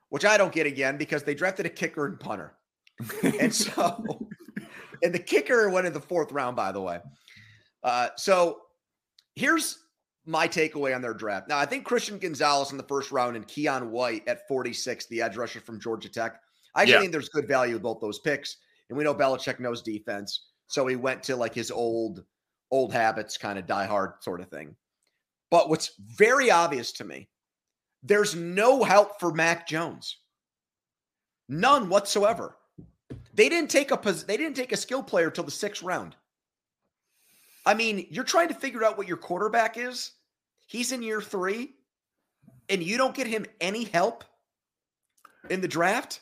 which 0.10 0.26
I 0.26 0.38
don't 0.38 0.52
get 0.52 0.66
again 0.66 0.98
because 0.98 1.24
they 1.24 1.36
drafted 1.36 1.66
a 1.66 1.70
kicker 1.70 2.06
and 2.06 2.20
punter. 2.20 2.54
and 3.40 3.54
so, 3.54 4.28
and 5.02 5.14
the 5.14 5.20
kicker 5.20 5.70
went 5.70 5.88
in 5.88 5.94
the 5.94 6.02
fourth 6.02 6.32
round, 6.32 6.56
by 6.56 6.72
the 6.72 6.82
way. 6.82 7.00
Uh, 7.84 8.10
so 8.18 8.58
here's 9.36 9.78
my 10.32 10.48
takeaway 10.48 10.96
on 10.96 11.02
their 11.02 11.14
draft. 11.14 11.48
Now, 11.48 11.58
I 11.60 11.66
think 11.66 11.86
Christian 11.86 12.18
Gonzalez 12.18 12.72
in 12.72 12.78
the 12.78 12.84
first 12.84 13.12
round 13.12 13.36
and 13.36 13.48
Keion 13.48 13.90
White 13.90 14.28
at 14.28 14.48
46, 14.48 15.08
the 15.08 15.22
edge 15.22 15.36
rusher 15.36 15.60
from 15.60 15.80
Georgia 15.80 16.10
Tech. 16.10 16.42
I 16.74 16.84
yeah. 16.84 17.00
think 17.00 17.12
there's 17.12 17.30
good 17.30 17.48
value 17.48 17.74
with 17.74 17.84
both 17.84 18.00
those 18.00 18.20
picks. 18.20 18.58
And 18.90 18.98
we 18.98 19.04
know 19.04 19.14
Belichick 19.14 19.60
knows 19.60 19.82
defense. 19.82 20.48
So 20.68 20.88
he 20.88 20.96
went 20.96 21.22
to 21.24 21.36
like 21.36 21.54
his 21.54 21.70
old, 21.70 22.24
old 22.72 22.94
habits, 22.94 23.38
kind 23.38 23.60
of 23.60 23.68
die 23.68 23.86
hard 23.86 24.14
sort 24.22 24.40
of 24.40 24.50
thing. 24.50 24.76
But 25.50 25.70
what's 25.70 25.92
very 26.00 26.50
obvious 26.50 26.94
to 26.94 27.04
me, 27.04 27.28
there's 28.02 28.36
no 28.36 28.84
help 28.84 29.20
for 29.20 29.34
Mac 29.34 29.68
Jones. 29.68 30.18
None 31.50 31.90
whatsoever. 31.90 32.56
They 33.34 33.50
didn't 33.50 33.70
take 33.70 33.92
a 33.92 34.12
they 34.26 34.38
didn't 34.38 34.56
take 34.56 34.72
a 34.72 34.78
skill 34.78 35.04
player 35.04 35.30
till 35.30 35.44
the 35.44 35.52
sixth 35.52 35.84
round. 35.84 36.16
I 37.66 37.74
mean, 37.74 38.08
you're 38.10 38.24
trying 38.24 38.48
to 38.48 38.54
figure 38.54 38.84
out 38.84 38.98
what 38.98 39.08
your 39.08 39.18
quarterback 39.18 39.78
is. 39.78 40.12
He's 40.72 40.94
in 40.94 41.04
year 41.04 41.20
three, 41.20 41.74
and 42.70 42.82
you 42.82 42.98
don't 42.98 43.14
get 43.14 43.28
him 43.28 43.46
any 43.60 43.84
help 43.84 44.24
in 45.50 45.60
the 45.60 45.68
draft. 45.68 46.22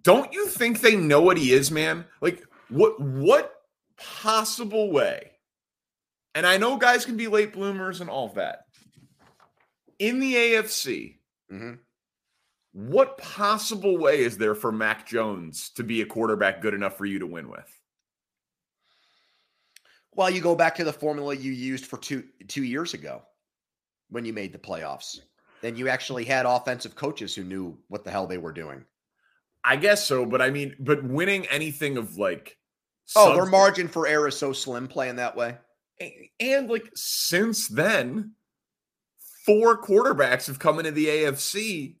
Don't 0.00 0.32
you 0.32 0.46
think 0.46 0.80
they 0.80 0.96
know 0.96 1.20
what 1.20 1.36
he 1.36 1.52
is, 1.52 1.70
man? 1.70 2.06
Like, 2.22 2.42
what 2.70 2.98
what 2.98 3.54
possible 3.98 4.90
way? 4.90 5.32
And 6.34 6.46
I 6.46 6.56
know 6.56 6.78
guys 6.78 7.04
can 7.04 7.18
be 7.18 7.28
late 7.28 7.52
bloomers 7.52 8.00
and 8.00 8.08
all 8.08 8.28
that. 8.30 8.60
In 9.98 10.18
the 10.18 10.34
AFC, 10.34 11.18
mm-hmm. 11.52 11.74
what 12.72 13.18
possible 13.18 13.98
way 13.98 14.20
is 14.20 14.38
there 14.38 14.54
for 14.54 14.72
Mac 14.72 15.06
Jones 15.06 15.68
to 15.76 15.84
be 15.84 16.00
a 16.00 16.06
quarterback 16.06 16.62
good 16.62 16.72
enough 16.72 16.96
for 16.96 17.04
you 17.04 17.18
to 17.18 17.26
win 17.26 17.50
with? 17.50 17.70
Well, 20.14 20.30
you 20.30 20.40
go 20.40 20.54
back 20.54 20.76
to 20.76 20.84
the 20.84 20.92
formula 20.94 21.34
you 21.34 21.52
used 21.52 21.84
for 21.84 21.98
two 21.98 22.24
two 22.48 22.64
years 22.64 22.94
ago 22.94 23.24
when 24.14 24.24
you 24.24 24.32
made 24.32 24.52
the 24.52 24.58
playoffs. 24.58 25.20
Then 25.60 25.76
you 25.76 25.88
actually 25.88 26.24
had 26.24 26.46
offensive 26.46 26.94
coaches 26.94 27.34
who 27.34 27.44
knew 27.44 27.76
what 27.88 28.04
the 28.04 28.10
hell 28.10 28.26
they 28.26 28.38
were 28.38 28.52
doing. 28.52 28.84
I 29.64 29.76
guess 29.76 30.06
so, 30.06 30.26
but 30.26 30.42
I 30.42 30.50
mean, 30.50 30.76
but 30.78 31.02
winning 31.02 31.46
anything 31.46 31.96
of 31.96 32.16
like 32.16 32.56
Oh, 33.16 33.34
their 33.34 33.46
margin 33.46 33.88
for 33.88 34.06
error 34.06 34.28
is 34.28 34.36
so 34.36 34.52
slim 34.52 34.88
playing 34.88 35.16
that 35.16 35.36
way. 35.36 35.56
And, 36.00 36.12
and 36.40 36.70
like 36.70 36.90
since 36.94 37.68
then, 37.68 38.32
four 39.44 39.80
quarterbacks 39.80 40.46
have 40.46 40.58
come 40.58 40.78
into 40.78 40.90
the 40.90 41.06
AFC, 41.06 41.96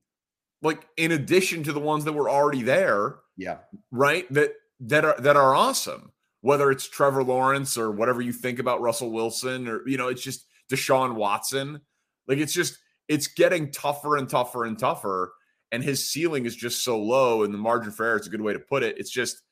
like 0.62 0.86
in 0.96 1.12
addition 1.12 1.62
to 1.64 1.72
the 1.72 1.80
ones 1.80 2.04
that 2.04 2.12
were 2.12 2.30
already 2.30 2.62
there. 2.62 3.16
Yeah. 3.36 3.58
Right. 3.90 4.32
That 4.32 4.52
that 4.80 5.04
are 5.04 5.20
that 5.20 5.36
are 5.36 5.54
awesome 5.54 6.12
whether 6.44 6.70
it's 6.70 6.86
Trevor 6.86 7.24
Lawrence 7.24 7.78
or 7.78 7.90
whatever 7.90 8.20
you 8.20 8.30
think 8.30 8.58
about 8.58 8.82
Russell 8.82 9.10
Wilson 9.10 9.66
or 9.66 9.80
you 9.88 9.96
know 9.96 10.08
it's 10.08 10.22
just 10.22 10.46
Deshaun 10.70 11.14
Watson 11.14 11.80
like 12.28 12.38
it's 12.38 12.52
just 12.52 12.78
it's 13.08 13.26
getting 13.26 13.70
tougher 13.70 14.16
and 14.16 14.28
tougher 14.28 14.64
and 14.64 14.78
tougher 14.78 15.32
and 15.72 15.82
his 15.82 16.08
ceiling 16.08 16.46
is 16.46 16.54
just 16.54 16.84
so 16.84 16.98
low 16.98 17.42
and 17.42 17.52
the 17.52 17.58
margin 17.58 17.90
for 17.90 18.06
error 18.06 18.18
is 18.18 18.26
a 18.26 18.30
good 18.30 18.40
way 18.40 18.52
to 18.52 18.58
put 18.58 18.82
it 18.82 18.96
it's 18.98 19.10
just 19.10 19.42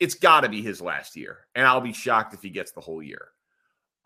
it's 0.00 0.14
got 0.14 0.42
to 0.42 0.48
be 0.48 0.62
his 0.62 0.80
last 0.80 1.16
year 1.16 1.46
and 1.54 1.66
I'll 1.66 1.80
be 1.80 1.92
shocked 1.92 2.34
if 2.34 2.42
he 2.42 2.50
gets 2.50 2.72
the 2.72 2.80
whole 2.80 3.02
year 3.02 3.28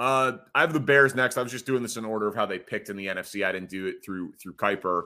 uh, 0.01 0.39
I 0.55 0.63
have 0.63 0.73
the 0.73 0.81
Bears 0.81 1.15
next. 1.15 1.37
I 1.37 1.43
was 1.43 1.53
just 1.53 1.67
doing 1.67 1.83
this 1.83 1.99
in 1.99 2.07
order 2.07 2.27
of 2.27 2.35
how 2.35 2.47
they 2.47 2.59
picked 2.59 2.89
in 2.89 2.97
the 2.97 3.09
NFC. 3.09 3.45
I 3.45 3.53
didn't 3.53 3.69
do 3.69 3.85
it 3.85 3.97
through 4.03 4.33
through 4.43 4.55
Kiper. 4.55 5.03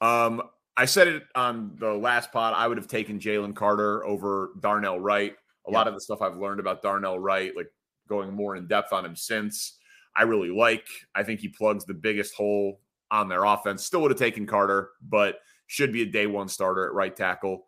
Um, 0.00 0.40
I 0.78 0.86
said 0.86 1.08
it 1.08 1.24
on 1.34 1.76
the 1.78 1.92
last 1.92 2.32
pod. 2.32 2.54
I 2.56 2.66
would 2.66 2.78
have 2.78 2.86
taken 2.86 3.18
Jalen 3.18 3.54
Carter 3.54 4.02
over 4.06 4.52
Darnell 4.60 4.98
Wright. 4.98 5.32
A 5.68 5.70
yeah. 5.70 5.76
lot 5.76 5.88
of 5.88 5.92
the 5.92 6.00
stuff 6.00 6.22
I've 6.22 6.38
learned 6.38 6.58
about 6.58 6.80
Darnell 6.80 7.18
Wright, 7.18 7.54
like 7.54 7.70
going 8.08 8.32
more 8.32 8.56
in 8.56 8.66
depth 8.66 8.94
on 8.94 9.04
him 9.04 9.14
since, 9.14 9.76
I 10.16 10.22
really 10.22 10.50
like. 10.50 10.86
I 11.14 11.22
think 11.22 11.40
he 11.40 11.48
plugs 11.48 11.84
the 11.84 11.94
biggest 11.94 12.34
hole 12.34 12.80
on 13.10 13.28
their 13.28 13.44
offense. 13.44 13.84
Still 13.84 14.02
would 14.02 14.10
have 14.10 14.18
taken 14.18 14.46
Carter, 14.46 14.90
but 15.02 15.36
should 15.66 15.92
be 15.92 16.02
a 16.02 16.06
day 16.06 16.26
one 16.26 16.48
starter 16.48 16.86
at 16.86 16.94
right 16.94 17.14
tackle. 17.14 17.66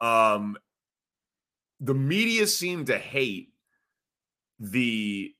Um, 0.00 0.56
the 1.80 1.94
media 1.94 2.46
seemed 2.46 2.86
to 2.86 2.98
hate 2.98 3.48
the 4.58 5.32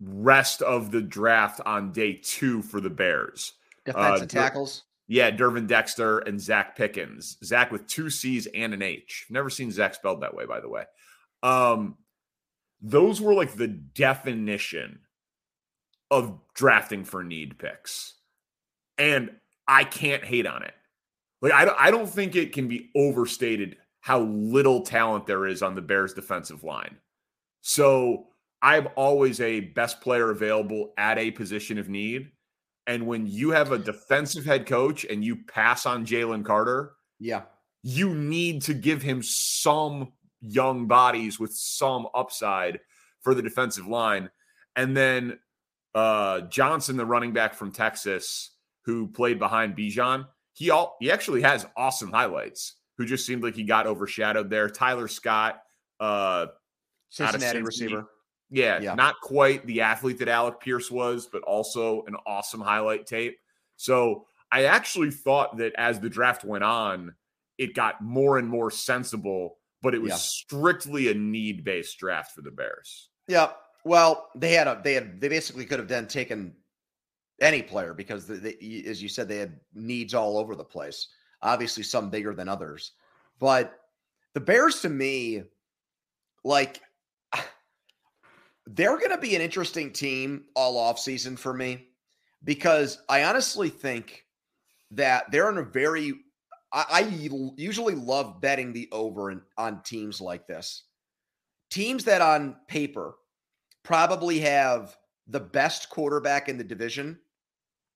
rest 0.00 0.62
of 0.62 0.90
the 0.90 1.02
draft 1.02 1.60
on 1.66 1.92
day 1.92 2.14
two 2.22 2.62
for 2.62 2.80
the 2.80 2.90
Bears. 2.90 3.52
Defensive 3.84 4.22
uh, 4.22 4.26
tackles. 4.26 4.84
Yeah, 5.08 5.32
Gervon 5.32 5.66
Dexter 5.66 6.20
and 6.20 6.38
Zacch 6.38 6.76
Pickens. 6.76 7.36
Zach 7.44 7.72
with 7.72 7.86
two 7.88 8.10
C's 8.10 8.46
and 8.46 8.72
an 8.72 8.80
H. 8.80 9.26
Never 9.28 9.50
seen 9.50 9.72
Zach 9.72 9.94
spelled 9.94 10.22
that 10.22 10.34
way, 10.34 10.46
by 10.46 10.60
the 10.60 10.68
way. 10.68 10.84
Um, 11.42 11.96
those 12.80 13.20
were 13.20 13.34
like 13.34 13.54
the 13.54 13.66
definition 13.66 15.00
of 16.10 16.38
drafting 16.54 17.04
for 17.04 17.22
need 17.22 17.58
picks. 17.58 18.14
And 18.98 19.30
I 19.66 19.84
can't 19.84 20.24
hate 20.24 20.46
on 20.46 20.62
it. 20.62 20.74
Like, 21.40 21.52
I, 21.52 21.74
I 21.78 21.90
don't 21.90 22.08
think 22.08 22.36
it 22.36 22.52
can 22.52 22.68
be 22.68 22.90
overstated 22.94 23.76
how 24.00 24.20
little 24.20 24.82
talent 24.82 25.26
there 25.26 25.46
is 25.46 25.62
on 25.62 25.74
the 25.74 25.82
Bears 25.82 26.12
defensive 26.12 26.64
line. 26.64 26.96
So 27.60 28.26
I'm 28.62 28.88
always 28.96 29.40
a 29.40 29.60
best 29.60 30.00
player 30.00 30.30
available 30.30 30.92
at 30.98 31.18
a 31.18 31.30
position 31.30 31.78
of 31.78 31.88
need. 31.88 32.30
And 32.86 33.06
when 33.06 33.26
you 33.26 33.50
have 33.50 33.72
a 33.72 33.78
defensive 33.78 34.44
head 34.44 34.66
coach 34.66 35.04
and 35.04 35.24
you 35.24 35.36
pass 35.36 35.86
on 35.86 36.04
Jalen 36.04 36.44
Carter, 36.44 36.92
yeah, 37.18 37.42
you 37.82 38.14
need 38.14 38.62
to 38.62 38.74
give 38.74 39.02
him 39.02 39.22
some 39.22 40.12
young 40.40 40.86
bodies 40.86 41.38
with 41.38 41.52
some 41.54 42.08
upside 42.14 42.80
for 43.20 43.34
the 43.34 43.42
defensive 43.42 43.86
line. 43.86 44.30
And 44.76 44.96
then 44.96 45.38
uh, 45.94 46.42
Johnson, 46.42 46.96
the 46.96 47.06
running 47.06 47.32
back 47.32 47.54
from 47.54 47.72
Texas, 47.72 48.50
who 48.84 49.08
played 49.08 49.38
behind 49.38 49.76
Bijan, 49.76 50.26
he 50.52 50.70
all 50.70 50.96
he 51.00 51.10
actually 51.10 51.42
has 51.42 51.66
awesome 51.76 52.10
highlights. 52.10 52.74
Who 52.98 53.06
just 53.06 53.24
seemed 53.24 53.42
like 53.42 53.54
he 53.54 53.62
got 53.62 53.86
overshadowed 53.86 54.50
there. 54.50 54.68
Tyler 54.68 55.08
Scott, 55.08 55.62
uh, 56.00 56.48
Cincinnati 57.08 57.62
receiver. 57.62 58.06
Yeah, 58.50 58.80
yeah, 58.80 58.94
not 58.94 59.20
quite 59.22 59.64
the 59.64 59.80
athlete 59.80 60.18
that 60.18 60.28
Alec 60.28 60.60
Pierce 60.60 60.90
was, 60.90 61.26
but 61.26 61.42
also 61.42 62.04
an 62.06 62.16
awesome 62.26 62.60
highlight 62.60 63.06
tape. 63.06 63.38
So 63.76 64.26
I 64.52 64.64
actually 64.64 65.10
thought 65.10 65.56
that 65.58 65.72
as 65.76 66.00
the 66.00 66.10
draft 66.10 66.44
went 66.44 66.64
on, 66.64 67.14
it 67.58 67.74
got 67.74 68.02
more 68.02 68.38
and 68.38 68.48
more 68.48 68.70
sensible, 68.70 69.58
but 69.82 69.94
it 69.94 70.02
was 70.02 70.10
yeah. 70.10 70.16
strictly 70.16 71.10
a 71.10 71.14
need 71.14 71.64
based 71.64 71.98
draft 71.98 72.32
for 72.34 72.42
the 72.42 72.50
Bears. 72.50 73.08
Yeah. 73.28 73.50
Well, 73.84 74.28
they 74.34 74.52
had 74.52 74.66
a 74.66 74.80
they 74.82 74.94
had 74.94 75.20
they 75.20 75.28
basically 75.28 75.64
could 75.64 75.78
have 75.78 75.88
then 75.88 76.06
taken 76.06 76.54
any 77.40 77.62
player 77.62 77.94
because 77.94 78.26
they, 78.26 78.36
they, 78.36 78.84
as 78.86 79.02
you 79.02 79.08
said 79.08 79.28
they 79.28 79.38
had 79.38 79.58
needs 79.74 80.14
all 80.14 80.38
over 80.38 80.54
the 80.54 80.64
place. 80.64 81.08
Obviously, 81.42 81.82
some 81.82 82.10
bigger 82.10 82.34
than 82.34 82.48
others, 82.48 82.92
but 83.38 83.80
the 84.34 84.40
Bears 84.40 84.80
to 84.80 84.88
me, 84.88 85.42
like 86.44 86.80
they're 88.66 88.98
going 88.98 89.10
to 89.10 89.18
be 89.18 89.34
an 89.34 89.42
interesting 89.42 89.92
team 89.92 90.44
all 90.54 90.76
off 90.76 90.98
season 90.98 91.36
for 91.36 91.54
me 91.54 91.86
because 92.44 92.98
I 93.08 93.24
honestly 93.24 93.70
think 93.70 94.26
that 94.90 95.30
they're 95.30 95.50
in 95.50 95.58
a 95.58 95.62
very 95.62 96.12
I, 96.72 96.84
I 96.90 97.00
usually 97.56 97.94
love 97.94 98.40
betting 98.40 98.72
the 98.72 98.88
over 98.92 99.30
in, 99.30 99.42
on 99.56 99.82
teams 99.82 100.20
like 100.20 100.46
this. 100.46 100.84
Teams 101.70 102.04
that 102.04 102.20
on 102.20 102.56
paper 102.68 103.14
probably 103.82 104.40
have 104.40 104.96
the 105.26 105.40
best 105.40 105.90
quarterback 105.90 106.48
in 106.48 106.58
the 106.58 106.64
division, 106.64 107.18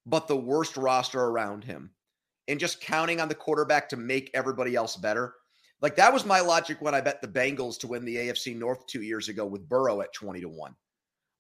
but 0.06 0.28
the 0.28 0.36
worst 0.36 0.76
roster 0.76 1.20
around 1.20 1.64
him. 1.64 1.90
And 2.46 2.60
just 2.60 2.80
counting 2.80 3.20
on 3.20 3.28
the 3.28 3.34
quarterback 3.34 3.88
to 3.88 3.96
make 3.96 4.30
everybody 4.34 4.74
else 4.74 4.96
better. 4.96 5.34
Like 5.80 5.96
that 5.96 6.12
was 6.12 6.26
my 6.26 6.40
logic 6.40 6.78
when 6.80 6.94
I 6.94 7.00
bet 7.00 7.22
the 7.22 7.28
Bengals 7.28 7.78
to 7.80 7.86
win 7.86 8.04
the 8.04 8.16
AFC 8.16 8.56
North 8.56 8.86
two 8.86 9.02
years 9.02 9.28
ago 9.28 9.46
with 9.46 9.68
Burrow 9.68 10.02
at 10.02 10.12
20 10.12 10.42
to 10.42 10.48
1. 10.48 10.74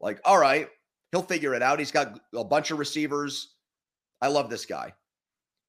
Like, 0.00 0.20
all 0.24 0.38
right, 0.38 0.68
he'll 1.12 1.22
figure 1.22 1.54
it 1.54 1.62
out. 1.62 1.78
He's 1.78 1.92
got 1.92 2.20
a 2.34 2.44
bunch 2.44 2.70
of 2.70 2.78
receivers. 2.78 3.54
I 4.20 4.28
love 4.28 4.50
this 4.50 4.66
guy. 4.66 4.92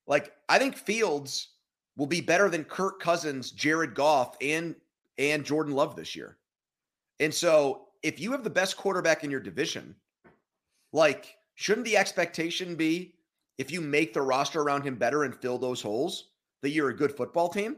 Like, 0.08 0.32
I 0.50 0.60
think 0.60 0.76
Fields 0.76 1.56
will 1.98 2.08
be 2.08 2.22
better 2.22 2.50
than 2.50 2.64
Kirk 2.64 3.00
Cousins, 3.00 3.52
Jared 3.52 3.96
Goff, 3.96 4.36
and 4.42 4.76
and 5.18 5.46
Jordan 5.46 5.74
Love 5.74 5.96
this 5.96 6.16
year. 6.16 6.38
And 7.20 7.34
so 7.34 7.85
if 8.06 8.20
you 8.20 8.32
have 8.32 8.44
the 8.44 8.50
best 8.52 8.78
quarterback 8.78 9.24
in 9.24 9.32
your 9.32 9.40
division, 9.40 9.96
like, 10.94 11.38
shouldn't 11.56 11.86
the 11.86 11.98
expectation 11.98 12.76
be 12.76 13.16
if 13.58 13.72
you 13.72 13.82
make 13.82 14.14
the 14.14 14.22
roster 14.22 14.62
around 14.62 14.84
him 14.84 14.96
better 14.96 15.24
and 15.24 15.36
fill 15.36 15.58
those 15.58 15.82
holes, 15.82 16.30
that 16.62 16.70
you're 16.70 16.90
a 16.90 16.96
good 16.96 17.18
football 17.18 17.50
team? 17.50 17.78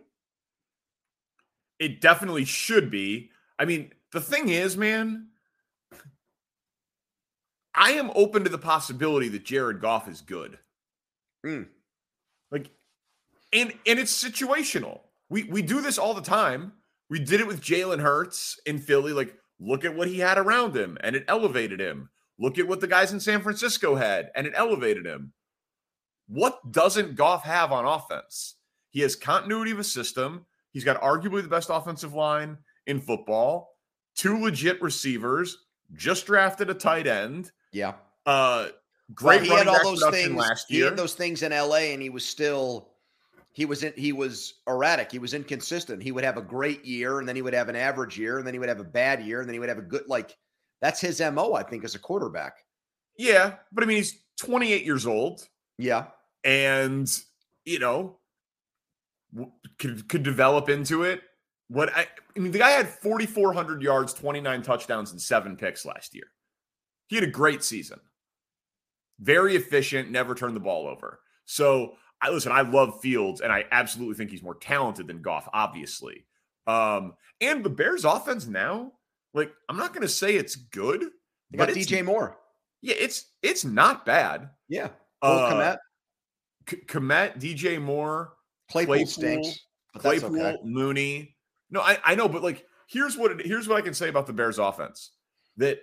It 1.79 2.01
definitely 2.01 2.43
should 2.43 2.91
be. 2.91 3.29
I 3.57 3.63
mean, 3.63 3.93
the 4.11 4.19
thing 4.19 4.49
is, 4.49 4.75
man, 4.75 5.27
I 7.73 7.91
am 7.91 8.11
open 8.13 8.43
to 8.43 8.49
the 8.49 8.57
possibility 8.57 9.29
that 9.29 9.45
Jared 9.45 9.79
Goff 9.79 10.09
is 10.09 10.19
good. 10.19 10.59
Mm. 11.45 11.67
Like, 12.51 12.69
and 13.53 13.71
and 13.85 13.97
it's 13.97 14.23
situational. 14.23 14.99
We 15.29 15.43
we 15.43 15.61
do 15.61 15.79
this 15.79 15.97
all 15.97 16.13
the 16.13 16.21
time. 16.21 16.73
We 17.09 17.19
did 17.19 17.39
it 17.39 17.47
with 17.47 17.61
Jalen 17.61 18.01
Hurts 18.01 18.59
in 18.65 18.79
Philly. 18.79 19.13
Like, 19.13 19.33
look 19.60 19.86
at 19.86 19.96
what 19.96 20.08
he 20.08 20.20
had 20.20 20.38
around 20.38 20.76
him, 20.76 20.98
and 21.02 21.15
it 21.15 21.26
elevated 21.28 21.80
him. 21.80 22.10
Look 22.39 22.60
at 22.60 22.67
what 22.67 22.82
the 22.82 22.88
guys 22.88 23.12
in 23.12 23.20
San 23.20 23.41
Francisco 23.41 23.96
had, 23.96 24.30
and 24.36 24.46
it 24.46 24.54
elevated 24.56 25.06
him. 25.06 25.34
What 26.28 26.72
doesn't 26.72 27.15
Goff 27.15 27.43
have 27.43 27.72
on 27.72 27.86
offense? 27.86 28.56
He 28.89 29.02
has 29.02 29.15
continuity 29.15 29.72
of 29.72 29.80
a 29.80 29.84
system. 29.84 30.46
He's 30.72 30.84
got 30.84 31.02
arguably 31.02 31.41
the 31.41 31.48
best 31.48 31.70
offensive 31.72 32.13
line 32.13 32.58
in 32.86 33.02
football, 33.02 33.76
two 34.15 34.39
legit 34.39 34.82
receivers, 34.82 35.58
just 35.93 36.26
drafted 36.26 36.70
a 36.70 36.74
tight 36.74 37.08
end. 37.08 37.52
Yeah. 37.72 37.93
Uh 38.26 38.67
great 39.13 39.41
well, 39.41 39.52
he 39.52 39.58
had 39.58 39.67
all 39.67 39.96
those 39.96 40.10
things 40.12 40.34
last 40.34 40.70
year. 40.70 40.84
He 40.84 40.86
had 40.89 40.98
those 40.98 41.13
things 41.13 41.43
in 41.43 41.52
LA 41.52 41.91
and 41.91 42.02
he 42.02 42.10
was 42.10 42.26
still 42.26 42.89
he 43.58 43.65
was 43.65 43.82
in, 43.82 43.91
he 43.98 44.13
was 44.13 44.54
erratic. 44.67 45.12
He 45.12 45.17
was 45.17 45.34
inconsistent. 45.34 46.04
He 46.04 46.12
would 46.12 46.24
have 46.24 46.38
a 46.38 46.43
great 46.43 46.86
year, 46.86 47.17
and 47.17 47.28
then 47.28 47.36
he 47.36 47.41
would 47.41 47.56
have 47.56 47.70
an 47.70 47.76
average 47.76 48.15
year, 48.15 48.38
and 48.38 48.46
then 48.46 48.54
he 48.54 48.60
would 48.60 48.70
have 48.70 48.80
a 48.80 48.84
bad 48.84 49.20
year, 49.24 49.39
and 49.39 49.50
then 49.50 49.54
he 49.56 49.60
would 49.60 49.67
have 49.67 49.80
a 49.80 49.82
good 49.82 50.04
like. 50.08 50.38
That's 50.80 51.02
his 51.02 51.20
mo, 51.20 51.56
I 51.56 51.63
think, 51.63 51.84
as 51.84 51.96
a 51.96 52.00
quarterback. 52.00 52.58
Yeah, 53.17 53.56
but 53.72 53.84
I 53.84 53.88
mean, 53.88 53.98
he's 53.98 54.20
28 54.41 54.86
years 54.86 55.08
old. 55.08 55.48
Yeah, 55.80 56.06
and 56.43 57.10
you 57.65 57.80
know, 57.80 58.20
could 59.80 60.08
could 60.08 60.22
develop 60.22 60.70
into 60.70 61.02
it. 61.02 61.22
What 61.67 61.89
I, 61.98 62.06
I 62.36 62.39
mean, 62.39 62.52
the 62.52 62.60
guy 62.60 62.70
had 62.70 62.88
4,400 62.88 63.82
yards, 63.82 64.13
29 64.13 64.62
touchdowns, 64.62 65.10
and 65.10 65.20
seven 65.20 65.58
picks 65.58 65.84
last 65.84 66.13
year. 66.13 66.28
He 67.08 67.15
had 67.15 67.24
a 67.24 67.32
great 67.32 67.63
season. 67.63 68.02
Very 69.20 69.56
efficient, 69.56 70.12
never 70.12 70.36
turned 70.36 70.56
the 70.56 70.60
ball 70.60 70.86
over. 70.86 71.22
So 71.46 71.93
I 72.21 72.30
listen, 72.30 72.51
I 72.51 72.62
love 72.62 72.99
Fields, 73.01 73.41
and 73.41 73.51
I 73.51 73.65
absolutely 73.71 74.15
think 74.15 74.32
he's 74.32 74.43
more 74.43 74.56
talented 74.56 75.08
than 75.08 75.21
Goff, 75.21 75.47
obviously. 75.53 76.25
Um, 76.65 77.13
and 77.41 77.63
the 77.63 77.69
Bears 77.69 78.06
offense 78.06 78.47
now, 78.47 78.93
like, 79.34 79.51
I'm 79.69 79.77
not 79.77 79.93
gonna 79.93 80.08
say 80.08 80.36
it's 80.36 80.56
good. 80.56 81.06
They 81.51 81.58
got 81.58 81.69
DJ 81.69 82.03
Moore. 82.03 82.38
Yeah, 82.82 82.95
it's 82.99 83.25
it's 83.41 83.63
not 83.63 84.06
bad. 84.06 84.49
Yeah. 84.67 84.89
Uh, 85.21 85.51
Kmet. 85.51 85.77
K- 86.65 86.82
Kmet, 86.88 87.39
DJ 87.39 87.82
Moore, 87.82 88.34
Claypool, 88.69 88.95
Claypool 88.95 89.08
stinks. 89.08 89.60
Claypool, 89.97 90.39
okay. 90.39 90.58
Mooney. 90.63 91.36
No, 91.71 91.82
I, 91.82 91.97
I 92.03 92.15
know, 92.15 92.27
but 92.27 92.43
like 92.43 92.65
here's 92.88 93.17
what 93.17 93.32
it, 93.32 93.45
here's 93.45 93.67
what 93.67 93.77
I 93.77 93.82
can 93.82 93.93
say 93.93 94.10
about 94.10 94.27
the 94.27 94.34
Bears 94.34 94.60
offense. 94.60 95.12
That 95.58 95.80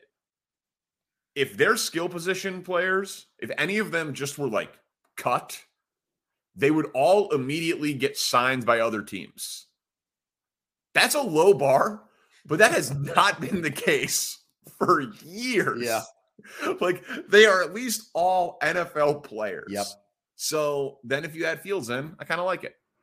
if 1.35 1.57
their 1.57 1.77
skill 1.77 2.09
position 2.09 2.63
players, 2.63 3.27
if 3.39 3.51
any 3.59 3.79
of 3.79 3.91
them 3.91 4.15
just 4.15 4.39
were 4.39 4.49
like 4.49 4.73
cut, 5.17 5.61
they 6.57 6.71
would 6.71 6.87
all 6.95 7.31
immediately 7.31 7.95
get 7.95 8.17
signed 8.17 8.65
by 8.65 8.81
other 8.81 9.03
teams. 9.03 9.67
That's 10.95 11.15
a 11.15 11.21
low 11.21 11.55
bar, 11.55 12.03
but 12.47 12.59
that 12.59 12.73
has 12.73 12.91
not 13.17 13.41
been 13.41 13.63
the 13.63 13.71
case 13.71 14.39
for 14.79 15.01
years. 15.25 15.83
Yeah. 15.83 16.03
Like 16.81 17.03
they 17.29 17.47
are 17.47 17.63
at 17.63 17.73
least 17.73 18.11
all 18.13 18.59
NFL 18.61 19.23
players. 19.23 19.69
Yep. 19.69 19.87
So 20.35 20.99
then 21.05 21.25
if 21.25 21.35
you 21.35 21.47
add 21.47 21.63
Fields 21.63 21.89
in, 21.91 22.15
I 22.19 22.25
kind 22.25 22.41
of 22.41 22.45
like 22.45 22.65
it. 22.65 22.75